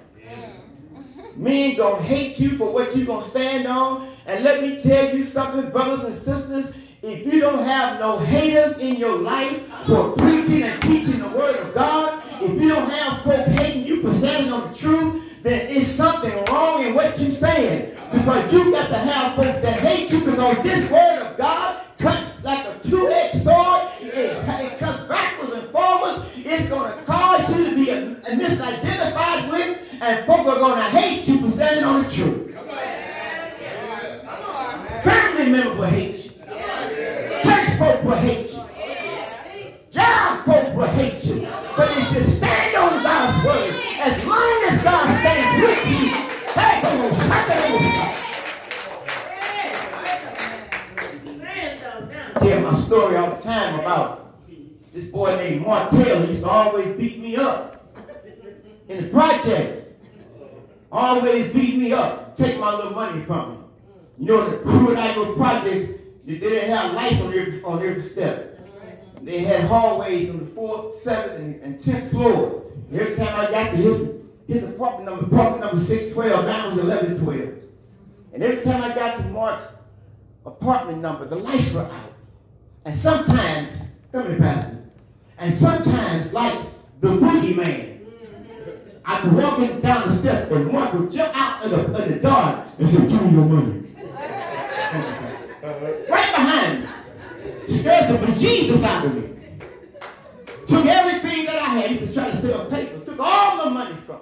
Men 1.37 1.75
gonna 1.75 2.01
hate 2.01 2.39
you 2.39 2.57
for 2.57 2.71
what 2.71 2.95
you're 2.95 3.05
gonna 3.05 3.29
stand 3.29 3.67
on. 3.67 4.09
And 4.27 4.43
let 4.43 4.61
me 4.61 4.77
tell 4.77 5.15
you 5.15 5.23
something, 5.23 5.71
brothers 5.71 6.03
and 6.03 6.15
sisters. 6.15 6.75
If 7.01 7.31
you 7.31 7.39
don't 7.39 7.63
have 7.63 7.97
no 7.99 8.19
haters 8.19 8.77
in 8.77 8.97
your 8.97 9.15
life 9.17 9.61
for 9.85 10.11
preaching 10.11 10.63
and 10.63 10.81
teaching 10.81 11.19
the 11.19 11.29
word 11.29 11.55
of 11.55 11.73
God, 11.73 12.21
if 12.41 12.61
you 12.61 12.67
don't 12.67 12.89
have 12.89 13.23
folks 13.23 13.47
hating 13.51 13.85
you 13.85 14.01
for 14.01 14.13
standing 14.15 14.51
on 14.51 14.73
the 14.73 14.77
truth, 14.77 15.23
then 15.43 15.67
it's 15.67 15.87
something 15.89 16.33
wrong 16.45 16.83
in 16.83 16.93
what 16.93 17.17
you're 17.17 17.31
saying. 17.31 17.95
Because 18.11 18.51
you 18.51 18.69
got 18.69 18.89
to 18.89 18.97
have 18.97 19.35
folks 19.37 19.61
that 19.61 19.79
hate 19.79 20.11
you 20.11 20.19
because 20.19 20.61
this 20.61 20.91
word 20.91 21.21
of 21.21 21.37
God 21.37 21.85
cuts 21.97 22.43
like 22.43 22.65
a 22.65 22.79
two-edged 22.83 23.43
sword. 23.43 23.87
It, 24.01 24.13
it 24.13 24.77
cuts 24.77 25.07
backwards 25.07 25.53
and 25.53 25.71
forwards. 25.71 26.25
It's 26.35 26.67
going 26.67 26.97
to 26.97 27.03
cause 27.05 27.55
you 27.55 27.69
to 27.69 27.75
be 27.75 27.89
a 27.91 28.01
misidentified 28.25 29.51
with, 29.51 29.79
and 30.01 30.25
folks 30.25 30.49
are 30.49 30.59
going 30.59 30.75
to 30.75 30.89
hate 30.89 31.25
you 31.29 31.39
for 31.39 31.51
standing 31.51 31.85
on 31.85 32.03
the 32.03 32.11
truth. 32.11 33.06
Family 35.07 35.49
members 35.49 35.77
will 35.77 35.85
hate 35.85 36.25
you. 36.25 36.31
Church 37.41 37.77
folk 37.79 38.03
will 38.03 38.15
hate 38.15 38.51
you. 38.51 38.61
Job 39.89 40.45
folk 40.45 40.75
will 40.75 40.87
hate 40.87 41.23
you. 41.23 41.47
But 41.77 41.97
if 41.97 42.11
you 42.13 42.23
stand 42.23 42.75
on 42.75 43.03
God's 43.03 43.45
word, 43.45 43.73
as 44.01 44.25
long 44.25 44.63
as 44.67 44.83
God 44.83 45.19
stands 45.21 45.61
with 45.63 45.87
you, 45.87 46.09
hey, 46.59 46.81
come 46.81 47.01
on, 47.01 47.11
shut 47.15 47.47
that 47.47 48.17
I 52.35 52.39
tell 52.39 52.71
my 52.71 52.81
story 52.81 53.15
all 53.15 53.29
the 53.29 53.41
time 53.41 53.79
about 53.79 54.43
this 54.93 55.05
boy 55.09 55.37
named. 55.37 55.65
He 55.91 56.31
used 56.31 56.43
to 56.43 56.49
always 56.49 56.97
beat 56.97 57.19
me 57.19 57.37
up 57.37 57.95
in 58.89 59.03
the 59.05 59.09
projects. 59.09 59.85
Always 60.91 61.53
beat 61.53 61.77
me 61.77 61.93
up, 61.93 62.35
take 62.35 62.59
my 62.59 62.75
little 62.75 62.91
money 62.91 63.23
from 63.23 63.51
me. 63.51 63.66
You 64.19 64.25
know, 64.25 64.49
the 64.49 64.89
and 64.89 64.97
I 64.97 65.33
projects, 65.35 66.01
they 66.25 66.37
didn't 66.37 66.69
have 66.69 66.93
lights 66.93 67.21
on 67.21 67.33
every, 67.33 67.63
on 67.63 67.85
every 67.85 68.01
step. 68.01 68.59
They 69.21 69.39
had 69.39 69.65
hallways 69.65 70.29
on 70.29 70.39
the 70.39 70.45
fourth, 70.47 71.01
seventh, 71.03 71.39
and, 71.39 71.61
and 71.61 71.79
tenth 71.79 72.11
floors. 72.11 72.63
Every 72.91 73.15
time 73.15 73.39
I 73.39 73.51
got 73.51 73.71
to 73.71 73.77
his, 73.77 74.09
his 74.47 74.63
apartment 74.63 75.05
number, 75.05 75.25
apartment 75.25 75.61
number 75.61 75.83
612, 75.83 76.45
mine 76.45 76.75
was 76.75 76.85
1112. 76.85 77.63
And 78.33 78.43
every 78.43 78.63
time 78.63 78.83
I 78.83 78.95
got 78.95 79.17
to 79.17 79.23
Mark's 79.25 79.65
apartment 80.45 81.01
number, 81.01 81.25
the 81.25 81.35
lights 81.35 81.71
were 81.71 81.81
out. 81.81 82.13
And 82.85 82.95
sometimes, 82.95 83.69
come 84.11 84.27
here, 84.27 84.37
Pastor, 84.37 84.77
and 85.37 85.53
sometimes, 85.53 86.33
like 86.33 86.59
the 87.01 87.09
boogeyman, 87.09 87.99
mm. 87.99 89.01
I 89.05 89.19
could 89.21 89.33
walk 89.33 89.59
in 89.59 89.81
down 89.81 90.09
the 90.09 90.17
steps 90.17 90.51
and 90.51 90.71
Mark 90.71 90.93
would 90.93 91.11
jump 91.11 91.35
out 91.35 91.63
of 91.63 91.71
the, 91.71 91.77
of 91.77 92.09
the 92.09 92.15
door 92.15 92.65
and 92.79 92.89
say, 92.89 92.97
give 93.07 93.21
me 93.21 93.31
your 93.31 93.45
money. 93.45 93.83
right 96.09 96.35
behind 96.35 96.83
me. 96.83 96.89
Scared 97.67 98.13
the 98.13 98.25
bejesus 98.25 98.83
out 98.83 99.05
of 99.05 99.15
me. 99.15 99.29
Took 100.67 100.85
everything 100.85 101.45
that 101.45 101.55
I 101.55 101.65
had. 101.65 101.91
He 101.91 101.99
used 101.99 102.07
to 102.07 102.13
try 102.13 102.31
to 102.31 102.41
sell 102.41 102.65
papers. 102.65 103.03
Took 103.05 103.19
all 103.19 103.57
my 103.57 103.69
money 103.69 103.95
from 104.05 104.17
me. 104.17 104.21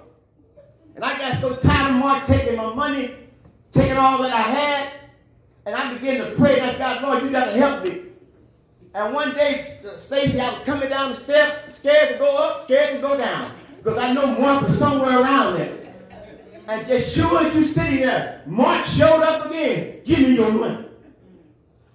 And 0.96 1.04
I 1.04 1.18
got 1.18 1.42
so 1.42 1.56
tired 1.56 1.96
of 1.96 2.00
Mark 2.00 2.26
taking 2.26 2.56
my 2.56 2.74
money, 2.74 3.16
taking 3.72 3.98
all 3.98 4.22
that 4.24 4.34
I 4.34 4.42
had, 4.42 4.94
and 5.66 5.76
I 5.76 5.94
began 5.94 6.20
to 6.20 6.36
pray. 6.36 6.60
That's 6.60 6.78
God, 6.78 7.02
Lord, 7.04 7.24
you 7.24 7.32
got 7.32 7.46
to 7.46 7.52
help 7.52 7.84
me. 7.84 8.02
And 8.94 9.14
one 9.14 9.36
day, 9.36 9.80
uh, 9.86 10.00
Stacy, 10.00 10.40
I 10.40 10.52
was 10.52 10.62
coming 10.62 10.90
down 10.90 11.12
the 11.12 11.18
steps, 11.18 11.76
scared 11.76 12.14
to 12.14 12.18
go 12.18 12.38
up, 12.38 12.64
scared 12.64 12.96
to 12.96 13.02
go 13.02 13.18
down. 13.18 13.52
Because 13.78 14.00
I 14.00 14.14
know 14.14 14.28
Mark 14.40 14.68
was 14.68 14.78
somewhere 14.78 15.20
around 15.20 15.56
there. 15.56 15.78
And 16.68 16.88
just 16.88 17.14
sure 17.14 17.46
as 17.46 17.54
you 17.54 17.64
sitting 17.64 18.02
there, 18.02 18.42
Mark 18.46 18.86
showed 18.86 19.22
up 19.22 19.48
again. 19.48 20.02
Give 20.06 20.20
me 20.20 20.36
your 20.36 20.52
money. 20.52 20.85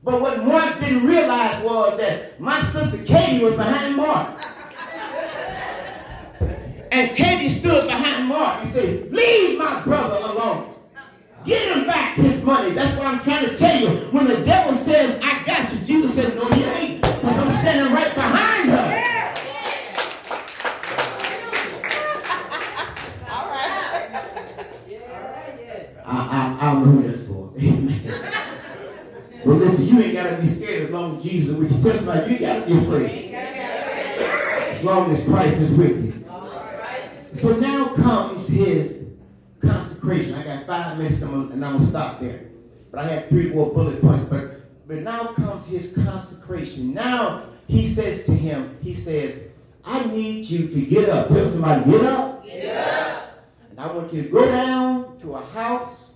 But 0.03 0.21
what 0.21 0.45
Mark 0.45 0.81
didn't 0.81 1.07
realize 1.07 1.63
was 1.63 1.99
that 1.99 2.41
my 2.41 2.63
sister 2.73 2.99
Katie 3.05 3.45
was 3.45 3.55
behind 3.55 3.97
Mark. 3.97 4.45
And 6.91 7.17
Katie 7.17 7.55
stood 7.59 7.87
behind 7.87 8.27
Mark 8.27 8.65
and 8.65 8.73
said, 8.73 9.13
leave 9.13 9.59
my 9.59 9.81
brother 9.83 10.17
alone. 10.17 10.75
Get 11.45 11.77
him 11.77 11.87
back 11.87 12.17
his 12.17 12.43
money. 12.43 12.73
That's 12.73 12.97
what 12.97 13.07
I'm 13.07 13.21
trying 13.23 13.49
to 13.49 13.57
tell 13.57 13.81
you. 13.81 13.89
When 14.11 14.27
the 14.27 14.45
devil 14.45 14.77
says, 14.85 15.21
I 15.23 15.43
got 15.45 15.73
you, 15.73 15.79
Jesus 15.81 16.15
says, 16.15 16.35
no, 16.35 16.49
you 16.51 16.65
ain't. 16.65 17.01
Because 17.01 17.39
I'm 17.39 17.59
standing 17.59 17.93
right 17.95 18.15
behind 18.15 18.71
her. 18.71 18.97
I, 26.05 26.13
I, 26.13 26.57
I 26.61 26.73
don't 26.73 26.85
know 26.85 26.91
who 26.93 27.09
that's 27.09 27.20
for. 27.20 27.20
Amen. 27.20 27.20
Well, 29.45 29.57
listen, 29.57 29.87
you 29.87 30.01
ain't 30.01 30.15
got 30.15 30.31
to 30.31 30.37
be 30.37 30.49
scared 30.49 30.85
as 30.85 30.91
long 30.91 31.17
as 31.17 31.23
Jesus, 31.23 31.57
which 31.57 31.71
tells 31.71 31.85
me 31.85 31.91
you 31.91 32.33
ain't 32.37 32.41
got 32.41 32.61
to 32.61 32.67
be 32.67 32.79
afraid. 32.79 33.35
As 33.35 34.85
long 34.85 35.15
as 35.15 35.25
Christ 35.25 35.61
is 35.61 35.71
with 35.73 36.05
you. 36.05 36.11
So 37.35 37.57
now 37.57 37.95
comes 37.95 38.49
his 38.49 39.05
consecration. 39.61 40.35
I 40.35 40.43
got 40.45 40.67
five 40.67 40.99
minutes 40.99 41.23
and 41.23 41.35
I'm 41.35 41.59
going 41.59 41.79
to 41.79 41.87
stop 41.87 42.21
there. 42.21 42.51
But 42.91 43.01
I 43.01 43.07
had 43.07 43.29
three 43.29 43.51
more 43.51 43.73
bullet 43.73 44.01
points. 44.01 44.27
But, 44.29 44.87
but 44.87 44.99
now 44.99 45.33
comes 45.33 45.65
his 45.67 45.93
consecration. 45.95 46.93
Now 46.93 47.45
he 47.67 47.93
says 47.93 48.25
to 48.25 48.33
him, 48.33 48.77
he 48.83 48.93
says, 48.95 49.39
I 49.85 50.05
need 50.05 50.47
you 50.47 50.69
to 50.69 50.81
get 50.83 51.09
up. 51.09 51.29
Tell 51.29 51.49
somebody, 51.49 51.91
get 51.91 52.05
up. 52.05 52.45
Get 52.45 52.77
up. 52.77 53.45
And 53.71 53.81
I 53.81 53.93
want 53.93 54.13
you 54.13 54.25
to 54.25 54.29
go 54.29 54.45
down 54.45 55.19
to 55.21 55.37
a 55.37 55.45
house, 55.47 56.11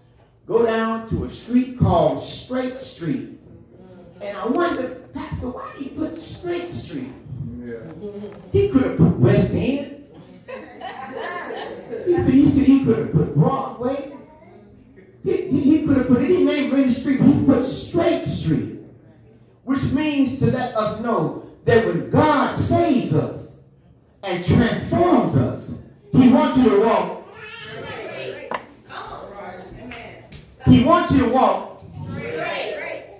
go 0.47 0.67
down 0.67 1.09
to 1.09 1.24
a 1.24 1.24
street 1.55 1.79
called 1.79 2.21
Straight 2.21 2.77
Street. 2.77 3.39
And 4.21 4.37
I 4.37 4.45
wonder, 4.45 4.89
Pastor, 5.15 5.51
why 5.51 5.73
did 5.75 5.83
he 5.85 5.89
put 5.91 6.19
Straight 6.19 6.69
Street? 6.73 7.13
Yeah. 7.65 7.77
He 8.51 8.69
could 8.71 8.83
have 8.83 8.97
put 8.97 9.21
West 9.21 9.53
End. 9.53 10.05
He, 12.07 12.51
said 12.51 12.63
he 12.65 12.85
could 12.85 12.99
have 12.99 13.13
put 13.13 13.37
Broadway. 13.37 14.17
He, 15.23 15.37
he, 15.49 15.61
he 15.61 15.87
could 15.87 15.99
have 15.99 16.09
put 16.09 16.23
any 16.23 16.43
name 16.43 16.75
in 16.75 16.89
the 16.89 16.93
street. 16.93 17.21
But 17.21 17.29
he 17.29 17.45
put 17.45 17.65
Straight 17.65 18.25
Street, 18.25 18.81
which 19.63 19.85
means 19.93 20.41
to 20.41 20.47
let 20.51 20.75
us 20.75 21.01
know 21.03 21.49
that 21.67 21.87
when 21.87 22.11
God 22.11 22.59
saves 22.59 23.13
us 23.15 23.59
and 24.25 24.45
transforms 24.45 25.37
us, 25.37 25.71
He 26.11 26.31
wants 26.31 26.59
you 26.59 26.71
to 26.71 26.81
walk. 26.81 27.14
He 30.67 30.85
wants 30.85 31.13
you 31.13 31.21
to 31.21 31.29
walk 31.29 31.85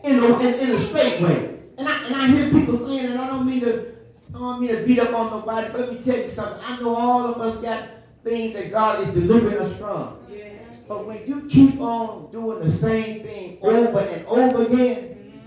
in 0.05 0.21
the, 0.21 0.41
in, 0.41 0.55
in 0.55 0.71
a 0.77 0.81
straight 0.81 1.21
way. 1.21 1.59
And 1.77 1.89
I, 1.89 2.07
and 2.07 2.15
I 2.15 2.27
hear 2.29 2.51
people 2.51 2.79
saying, 2.79 3.07
and 3.07 3.19
I 3.21 3.27
don't 3.29 3.47
mean 3.47 3.61
to 3.61 3.95
I 4.35 4.39
don't 4.39 4.61
mean 4.61 4.71
to 4.75 4.85
beat 4.85 4.99
up 4.99 5.15
on 5.15 5.31
nobody, 5.31 5.71
but 5.71 5.81
let 5.83 5.93
me 5.93 6.03
tell 6.03 6.17
you 6.17 6.29
something. 6.29 6.61
I 6.65 6.81
know 6.81 6.97
all 6.97 7.25
of 7.27 7.41
us 7.41 7.57
got 7.59 7.89
things 8.25 8.53
that 8.55 8.73
God 8.73 9.07
is 9.07 9.15
delivering 9.15 9.59
us 9.59 9.77
from. 9.77 10.19
But 10.89 11.07
when 11.07 11.27
you 11.27 11.47
keep 11.49 11.81
on 11.81 12.31
doing 12.31 12.65
the 12.65 12.71
same 12.71 13.23
thing 13.23 13.59
over 13.63 14.01
and 14.01 14.27
over 14.27 14.67
again, 14.67 15.41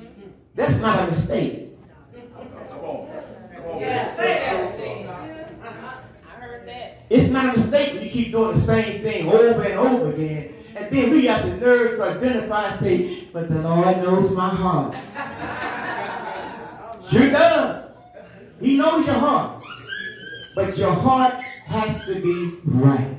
that's 0.55 0.77
not 0.77 1.07
a 1.07 1.12
mistake. 1.12 1.77
Come 2.13 2.39
on. 2.83 3.07
Come 3.53 3.65
on. 3.65 3.79
Yeah, 3.79 4.15
say 4.15 4.25
that. 4.25 5.67
Uh-huh. 5.67 5.97
I 6.25 6.39
heard 6.39 6.67
that. 6.67 7.05
It's 7.10 7.29
not 7.29 7.55
a 7.55 7.57
mistake 7.60 7.93
when 7.93 8.03
you 8.03 8.10
keep 8.10 8.31
doing 8.31 8.57
the 8.57 8.63
same 8.63 9.03
thing 9.03 9.29
over 9.29 9.62
and 9.62 9.79
over 9.79 10.12
again. 10.12 10.53
And 10.77 10.91
then 10.91 11.11
we 11.11 11.23
got 11.23 11.43
the 11.43 11.57
nerve 11.57 11.97
to 11.97 12.03
identify 12.03 12.69
and 12.69 12.79
say, 12.79 13.25
but 13.33 13.49
the 13.49 13.61
Lord 13.61 13.97
knows 13.97 14.31
my 14.31 14.49
heart. 14.49 14.95
Sure 17.09 17.31
does. 17.31 17.91
He 18.59 18.77
knows 18.77 19.05
your 19.05 19.15
heart. 19.15 19.63
But 20.55 20.77
your 20.77 20.93
heart 20.93 21.35
has 21.65 22.05
to 22.05 22.15
be 22.15 22.57
right. 22.65 23.15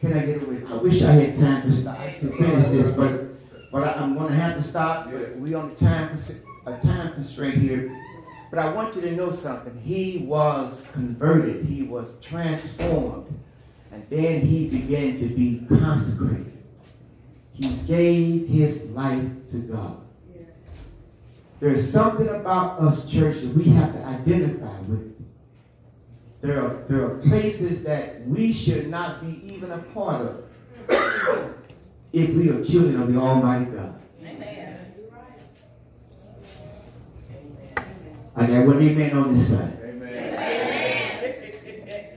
Can 0.00 0.12
I 0.12 0.26
get 0.26 0.42
away? 0.42 0.62
I 0.68 0.74
wish 0.76 1.02
I 1.02 1.12
had 1.12 1.38
time 1.38 1.62
to 1.62 1.76
stop 1.76 1.98
to 2.20 2.36
finish 2.36 2.68
this, 2.68 2.94
but 2.94 3.24
but 3.72 3.82
I, 3.82 4.02
am 4.02 4.16
going 4.16 4.28
to 4.28 4.34
have 4.34 4.56
to 4.56 4.62
stop. 4.62 5.10
We 5.36 5.54
on 5.54 5.70
the 5.70 5.74
time 5.74 6.18
a 6.66 6.78
time 6.78 7.14
constraint 7.14 7.56
here. 7.56 7.94
But 8.50 8.60
I 8.60 8.72
want 8.72 8.94
you 8.94 9.02
to 9.02 9.12
know 9.12 9.32
something. 9.32 9.78
He 9.78 10.18
was 10.18 10.84
converted. 10.92 11.64
He 11.66 11.82
was 11.82 12.18
transformed, 12.20 13.26
and 13.98 14.10
then 14.10 14.40
he 14.42 14.66
began 14.66 15.18
to 15.18 15.26
be 15.26 15.66
consecrated. 15.68 16.52
He 17.52 17.68
gave 17.86 18.48
his 18.48 18.82
life 18.90 19.26
to 19.50 19.58
God. 19.58 20.00
There's 21.60 21.90
something 21.90 22.28
about 22.28 22.78
us, 22.78 23.10
church, 23.10 23.40
that 23.40 23.54
we 23.54 23.64
have 23.70 23.92
to 23.94 24.04
identify 24.04 24.78
with. 24.82 25.16
There 26.40 26.64
are, 26.64 26.84
there 26.88 27.04
are 27.04 27.18
places 27.18 27.82
that 27.82 28.24
we 28.28 28.52
should 28.52 28.88
not 28.88 29.20
be 29.20 29.52
even 29.52 29.72
a 29.72 29.78
part 29.78 30.24
of 30.24 30.44
if 32.12 32.30
we 32.30 32.50
are 32.50 32.64
children 32.64 33.02
of 33.02 33.12
the 33.12 33.18
Almighty 33.18 33.72
God. 33.72 34.00
Amen. 34.22 34.94
Amen. 37.36 37.84
I 38.36 38.46
got 38.46 38.66
one 38.66 38.80
amen 38.80 39.16
on 39.16 39.36
this 39.36 39.48
side. 39.48 39.77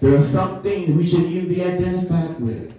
There 0.01 0.17
are 0.17 0.27
some 0.27 0.63
things 0.63 0.95
we 0.95 1.05
should 1.05 1.21
even 1.21 1.47
be 1.47 1.63
identified 1.63 2.39
with. 2.39 2.73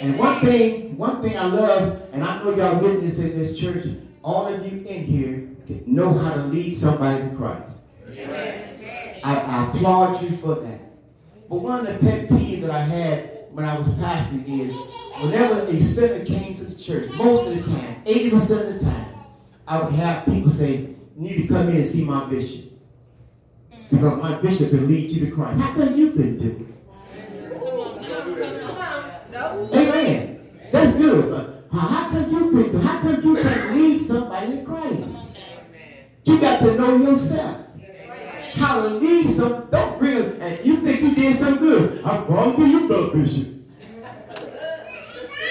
And 0.00 0.18
one 0.18 0.40
thing, 0.40 0.96
one 0.96 1.22
thing 1.22 1.36
I 1.36 1.44
love, 1.44 2.02
and 2.12 2.24
I 2.24 2.42
know 2.42 2.56
y'all 2.56 2.80
witness 2.80 3.18
in 3.18 3.38
this 3.38 3.56
church, 3.58 3.86
all 4.22 4.46
of 4.46 4.64
you 4.64 4.78
in 4.86 5.04
here 5.04 5.48
know 5.86 6.18
how 6.18 6.34
to 6.34 6.42
lead 6.44 6.76
somebody 6.76 7.28
to 7.28 7.36
Christ. 7.36 7.78
I, 9.22 9.36
I 9.36 9.68
applaud 9.68 10.22
you 10.22 10.38
for 10.38 10.56
that. 10.56 10.80
But 11.48 11.56
one 11.56 11.86
of 11.86 11.92
the 11.92 12.00
pet 12.00 12.28
peeves 12.28 12.62
that 12.62 12.70
I 12.70 12.82
had 12.82 13.46
when 13.50 13.66
I 13.66 13.78
was 13.78 13.86
pastoring 13.88 14.66
is 14.66 14.74
whenever 15.22 15.60
a 15.66 15.78
sinner 15.78 16.24
came 16.24 16.56
to 16.56 16.64
the 16.64 16.74
church, 16.74 17.10
most 17.12 17.46
of 17.46 17.56
the 17.56 17.70
time, 17.70 18.02
80% 18.04 18.68
of 18.68 18.78
the 18.78 18.84
time, 18.84 19.14
I 19.68 19.82
would 19.82 19.92
have 19.92 20.24
people 20.24 20.50
say, 20.50 20.76
you 20.76 20.96
need 21.16 21.42
to 21.42 21.48
come 21.48 21.68
in 21.68 21.76
and 21.76 21.86
see 21.86 22.04
my 22.04 22.24
bishop. 22.24 22.71
Because 23.92 24.22
my 24.22 24.40
bishop 24.40 24.70
can 24.70 24.88
lead 24.88 25.10
you 25.10 25.26
to 25.26 25.32
Christ. 25.32 25.60
How 25.60 25.74
come 25.74 25.94
you 25.94 26.12
couldn't 26.12 26.38
do 26.38 26.48
it? 26.48 26.56
Come 27.52 27.68
on 27.68 28.02
now. 28.02 28.24
Come 28.24 28.78
on. 28.78 29.70
No. 29.70 29.70
Amen. 29.74 30.50
That's 30.72 30.96
good. 30.96 31.30
But 31.30 31.78
how 31.78 32.08
come 32.08 32.32
you 32.32 32.50
couldn't? 32.50 32.80
How 32.80 33.00
come 33.00 33.22
you 33.22 33.36
can't 33.36 33.76
lead 33.76 34.06
somebody 34.06 34.56
to 34.56 34.64
Christ? 34.64 35.02
Come 35.02 35.16
on 35.16 35.32
now. 35.34 35.40
You 36.24 36.40
got 36.40 36.60
to 36.60 36.74
know 36.74 36.96
yourself. 36.96 37.66
How 38.54 38.82
to 38.82 38.88
lead 38.88 39.36
some. 39.36 39.68
Don't 39.70 39.98
bring. 39.98 40.40
And 40.40 40.64
you 40.64 40.76
think 40.78 41.02
you 41.02 41.14
did 41.14 41.38
some 41.38 41.58
good. 41.58 42.02
I'm 42.02 42.26
going 42.26 42.56
to 42.56 42.66
you, 42.66 42.88
though, 42.88 43.10
Bishop. 43.10 43.48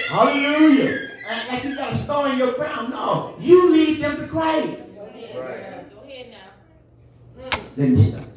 Hallelujah. 0.08 1.10
And 1.28 1.48
like 1.48 1.64
you 1.64 1.76
got 1.76 1.92
a 1.92 1.96
star 1.96 2.32
in 2.32 2.38
your 2.38 2.54
crown. 2.54 2.90
No. 2.90 3.36
You 3.38 3.70
lead 3.70 4.02
them 4.02 4.16
to 4.16 4.26
Christ. 4.26 4.82
Go 4.96 5.04
ahead 5.04 6.34
now. 7.38 7.50
Let 7.76 7.88
me 7.88 8.10
stop. 8.10 8.31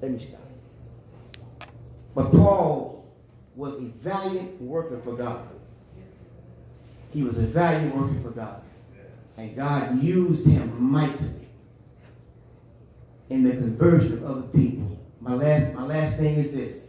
Let 0.00 0.12
me 0.12 0.18
stop. 0.18 0.40
But 2.14 2.30
Paul 2.30 3.06
was 3.54 3.74
a 3.74 3.86
valiant 4.02 4.60
worker 4.60 5.00
for 5.02 5.14
God. 5.14 5.48
He 7.12 7.22
was 7.22 7.36
a 7.38 7.42
valiant 7.42 7.94
worker 7.96 8.20
for 8.22 8.30
God. 8.30 8.62
And 9.36 9.54
God 9.56 10.02
used 10.02 10.46
him 10.46 10.82
mightily 10.82 11.48
in 13.30 13.44
the 13.44 13.50
conversion 13.50 14.12
of 14.14 14.24
other 14.24 14.42
people. 14.42 14.98
My 15.20 15.34
last, 15.34 15.74
my 15.74 15.84
last 15.84 16.16
thing 16.16 16.36
is 16.36 16.52
this. 16.52 16.82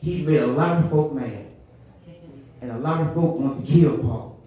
He 0.00 0.22
made 0.22 0.40
a 0.40 0.46
lot 0.46 0.84
of 0.84 0.90
folk 0.90 1.12
mad. 1.12 1.46
And 2.60 2.70
a 2.70 2.78
lot 2.78 3.00
of 3.00 3.14
folk 3.14 3.38
want 3.38 3.64
to 3.64 3.72
kill 3.72 3.98
Paul 3.98 4.40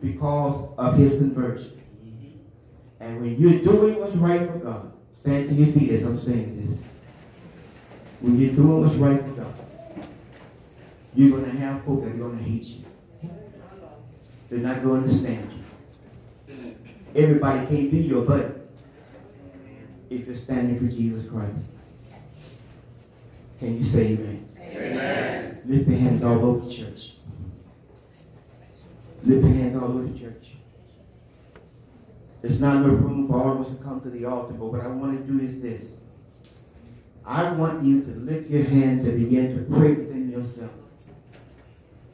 because 0.00 0.68
of 0.78 0.96
his 0.96 1.18
conversion. 1.18 1.80
And 3.00 3.20
when 3.20 3.36
you're 3.36 3.60
doing 3.60 3.98
what's 3.98 4.14
right 4.14 4.48
for 4.48 4.58
God, 4.58 4.92
stand 5.22 5.48
to 5.48 5.54
your 5.54 5.72
feet 5.72 5.90
as 5.92 6.04
I'm 6.04 6.20
saying 6.20 6.66
this. 6.66 6.80
When 8.20 8.40
you're 8.40 8.54
doing 8.54 8.82
what's 8.82 8.96
right 8.96 9.22
with 9.22 9.36
God, 9.36 9.54
you're 11.14 11.30
going 11.30 11.50
to 11.50 11.58
have 11.58 11.84
folk 11.84 12.02
that 12.02 12.10
are 12.10 12.18
going 12.18 12.38
to 12.38 12.44
hate 12.44 12.62
you. 12.62 12.84
They're 14.50 14.58
not 14.58 14.82
going 14.82 15.04
to 15.04 15.08
understand 15.08 15.52
you. 15.52 16.76
Everybody 17.14 17.66
can't 17.66 17.90
be 17.90 17.98
your 17.98 18.22
buddy 18.22 18.52
if 20.10 20.26
you're 20.26 20.34
standing 20.34 20.78
for 20.78 20.92
Jesus 20.92 21.28
Christ. 21.30 21.60
Can 23.58 23.78
you 23.78 23.84
say 23.84 24.14
amen? 24.14 24.48
Amen. 24.58 25.62
Lift 25.66 25.88
your 25.88 25.98
hands 25.98 26.24
all 26.24 26.44
over 26.44 26.66
the 26.66 26.74
church. 26.74 27.12
Lift 29.24 29.44
your 29.44 29.54
hands 29.54 29.76
all 29.76 29.84
over 29.84 30.02
the 30.02 30.18
church. 30.18 30.48
There's 32.42 32.60
not 32.60 32.76
enough 32.76 33.00
room 33.00 33.28
for 33.28 33.40
all 33.40 33.52
of 33.52 33.60
us 33.60 33.70
to 33.70 33.82
come 33.82 34.00
to 34.00 34.10
the 34.10 34.24
altar, 34.24 34.52
but 34.54 34.66
what 34.66 34.80
I 34.80 34.88
want 34.88 35.24
to 35.24 35.32
do 35.32 35.42
is 35.42 35.62
this. 35.62 35.92
I 37.24 37.52
want 37.52 37.84
you 37.84 38.02
to 38.02 38.10
lift 38.10 38.50
your 38.50 38.64
hands 38.64 39.04
and 39.04 39.16
begin 39.16 39.56
to 39.56 39.62
pray 39.72 39.92
within 39.92 40.28
yourself 40.28 40.72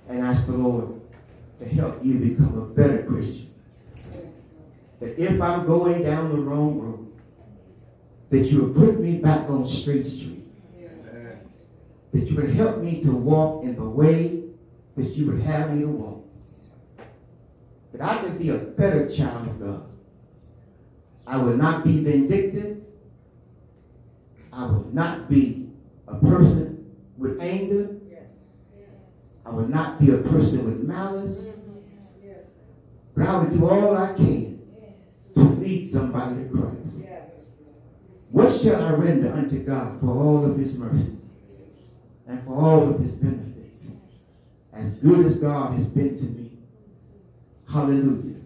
and 0.07 0.21
ask 0.21 0.47
the 0.47 0.53
Lord 0.53 1.01
to 1.59 1.67
help 1.67 2.05
you 2.05 2.15
become 2.15 2.59
a 2.59 2.67
better 2.67 3.05
Christian. 3.05 3.55
That 5.01 5.19
if 5.19 5.41
I'm 5.41 5.67
going 5.67 6.03
down 6.03 6.31
the 6.31 6.37
wrong 6.37 6.79
road, 6.79 7.13
that 8.29 8.51
you 8.51 8.61
will 8.61 8.75
put 8.75 9.01
me 9.01 9.17
back 9.17 9.49
on 9.49 9.67
straight 9.67 10.05
street. 10.05 10.45
That 12.13 12.27
you 12.29 12.37
would 12.37 12.55
help 12.55 12.79
me 12.79 13.01
to 13.03 13.13
walk 13.13 13.65
in 13.65 13.77
the 13.77 13.89
way 13.89 14.43
that 14.97 15.17
you 15.17 15.27
would 15.27 15.41
have 15.41 15.75
me 15.75 15.83
to 15.83 15.89
walk. 15.89 16.25
That 17.93 18.03
I 18.03 18.19
could 18.19 18.39
be 18.39 18.51
a 18.51 18.59
better 18.59 19.09
child 19.09 19.49
of 19.49 19.61
God. 19.61 19.98
I 21.29 21.37
will 21.37 21.57
not 21.57 21.85
be 21.85 22.03
vindictive. 22.03 22.79
I 24.51 24.65
will 24.65 24.89
not 24.93 25.29
be 25.29 25.69
a 26.09 26.15
person 26.15 26.95
with 27.19 27.39
anger. 27.41 27.91
I 29.45 29.51
will 29.51 29.69
not 29.69 30.01
be 30.01 30.11
a 30.11 30.19
person 30.19 30.65
with 30.65 30.89
malice. 30.89 31.49
But 33.15 33.29
I 33.29 33.37
will 33.39 33.59
do 33.59 33.69
all 33.69 33.97
I 33.97 34.15
can 34.15 34.59
to 35.35 35.41
lead 35.41 35.91
somebody 35.91 36.45
to 36.45 36.49
Christ. 36.49 36.97
What 38.31 38.61
shall 38.61 38.83
I 38.83 38.93
render 38.93 39.33
unto 39.33 39.59
God 39.59 40.01
for 40.01 40.07
all 40.07 40.45
of 40.51 40.59
his 40.59 40.79
mercy 40.79 41.17
and 42.27 42.43
for 42.45 42.55
all 42.55 42.89
of 42.89 43.01
his 43.01 43.13
benefits? 43.13 43.87
As 44.73 44.91
good 44.95 45.27
as 45.27 45.39
God 45.39 45.75
has 45.77 45.89
been 45.89 46.17
to 46.17 46.25
me. 46.25 46.59
Hallelujah. 47.71 48.37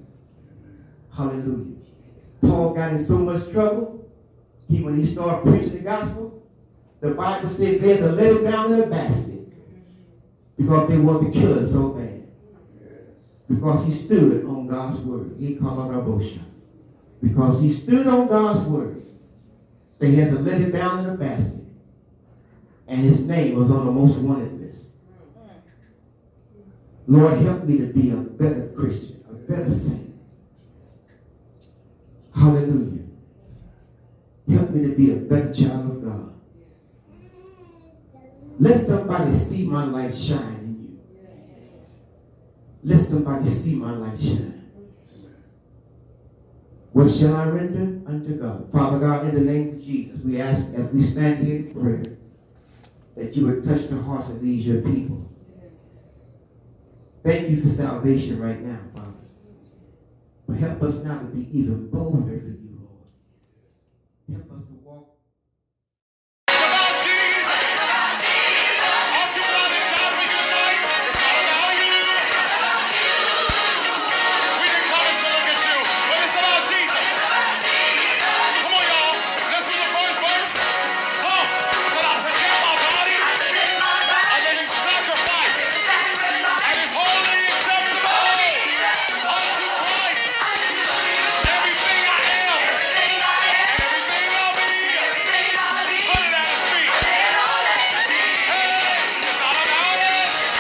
Hallelujah. 1.15 1.82
Paul 2.43 2.75
got 2.75 2.93
in 2.93 3.05
so 3.05 3.19
much 3.19 3.51
trouble. 3.51 4.11
He 4.69 4.81
when 4.81 4.99
he 4.99 5.07
started 5.07 5.43
preaching 5.43 5.75
the 5.75 5.79
gospel, 5.79 6.43
the 7.01 7.11
Bible 7.11 7.49
said 7.49 7.81
there's 7.81 8.01
a 8.01 8.13
little 8.13 8.43
down 8.43 8.73
in 8.73 8.81
the 8.81 8.87
basket. 8.87 9.41
Because 10.57 10.89
they 10.89 10.99
want 10.99 11.33
to 11.33 11.39
kill 11.39 11.59
him 11.59 11.67
so 11.67 11.89
bad. 11.89 12.23
Because 13.49 13.87
he 13.87 13.95
stood 13.95 14.45
on 14.45 14.67
God's 14.67 14.99
word. 15.01 15.37
He 15.39 15.57
called 15.57 15.81
out 15.81 15.91
Rabosha. 15.91 16.43
Because 17.23 17.61
he 17.61 17.73
stood 17.73 18.07
on 18.07 18.29
God's 18.29 18.67
word. 18.69 19.03
They 19.99 20.13
had 20.15 20.31
to 20.31 20.39
let 20.39 20.61
him 20.61 20.71
down 20.73 21.01
in 21.01 21.07
the 21.07 21.17
basket. 21.17 21.65
And 22.89 23.01
his 23.01 23.21
name 23.21 23.57
was 23.57 23.71
on 23.71 23.87
the 23.87 23.93
most 23.93 24.19
wanted 24.19 24.61
list. 24.61 24.85
Lord, 27.07 27.39
help 27.41 27.65
me 27.65 27.79
to 27.79 27.87
be 27.87 28.11
a 28.11 28.17
better 28.17 28.73
Christian, 28.77 29.25
a 29.31 29.35
better 29.35 29.73
saint. 29.73 30.02
Hallelujah. 32.35 33.05
Help 34.51 34.71
me 34.71 34.83
to 34.89 34.95
be 34.95 35.13
a 35.13 35.17
better 35.17 35.53
child 35.53 35.91
of 35.91 36.05
God. 36.05 36.35
Let 38.59 38.87
somebody 38.87 39.37
see 39.37 39.65
my 39.65 39.85
light 39.85 40.15
shine 40.15 40.59
in 40.63 40.83
you. 40.83 40.99
Let 42.85 43.07
somebody 43.07 43.49
see 43.51 43.75
my 43.75 43.93
light 43.97 44.19
shine. 44.19 44.71
What 46.93 47.11
shall 47.13 47.37
I 47.37 47.47
render 47.47 48.09
unto 48.11 48.37
God? 48.37 48.71
Father 48.71 48.99
God, 48.99 49.29
in 49.29 49.35
the 49.35 49.41
name 49.41 49.71
of 49.71 49.83
Jesus, 49.83 50.21
we 50.23 50.41
ask 50.41 50.67
as 50.75 50.91
we 50.91 51.07
stand 51.07 51.47
here 51.47 51.57
in 51.57 51.73
prayer 51.73 52.19
that 53.17 53.35
you 53.35 53.47
would 53.47 53.65
touch 53.65 53.89
the 53.89 54.01
hearts 54.03 54.29
of 54.29 54.43
these 54.43 54.67
your 54.67 54.83
people. 54.83 55.31
Thank 57.25 57.49
you 57.51 57.63
for 57.63 57.69
salvation 57.69 58.41
right 58.41 58.61
now, 58.61 58.81
Father. 58.95 59.22
Help 60.51 60.83
us 60.83 61.03
now 61.05 61.19
to 61.19 61.27
be 61.27 61.49
even 61.59 61.91
bolder 61.91 62.39
for 62.41 62.49
you, 62.49 62.79
Lord. 62.79 63.07
Help 64.31 64.53
us 64.53 64.63
to 64.67 64.82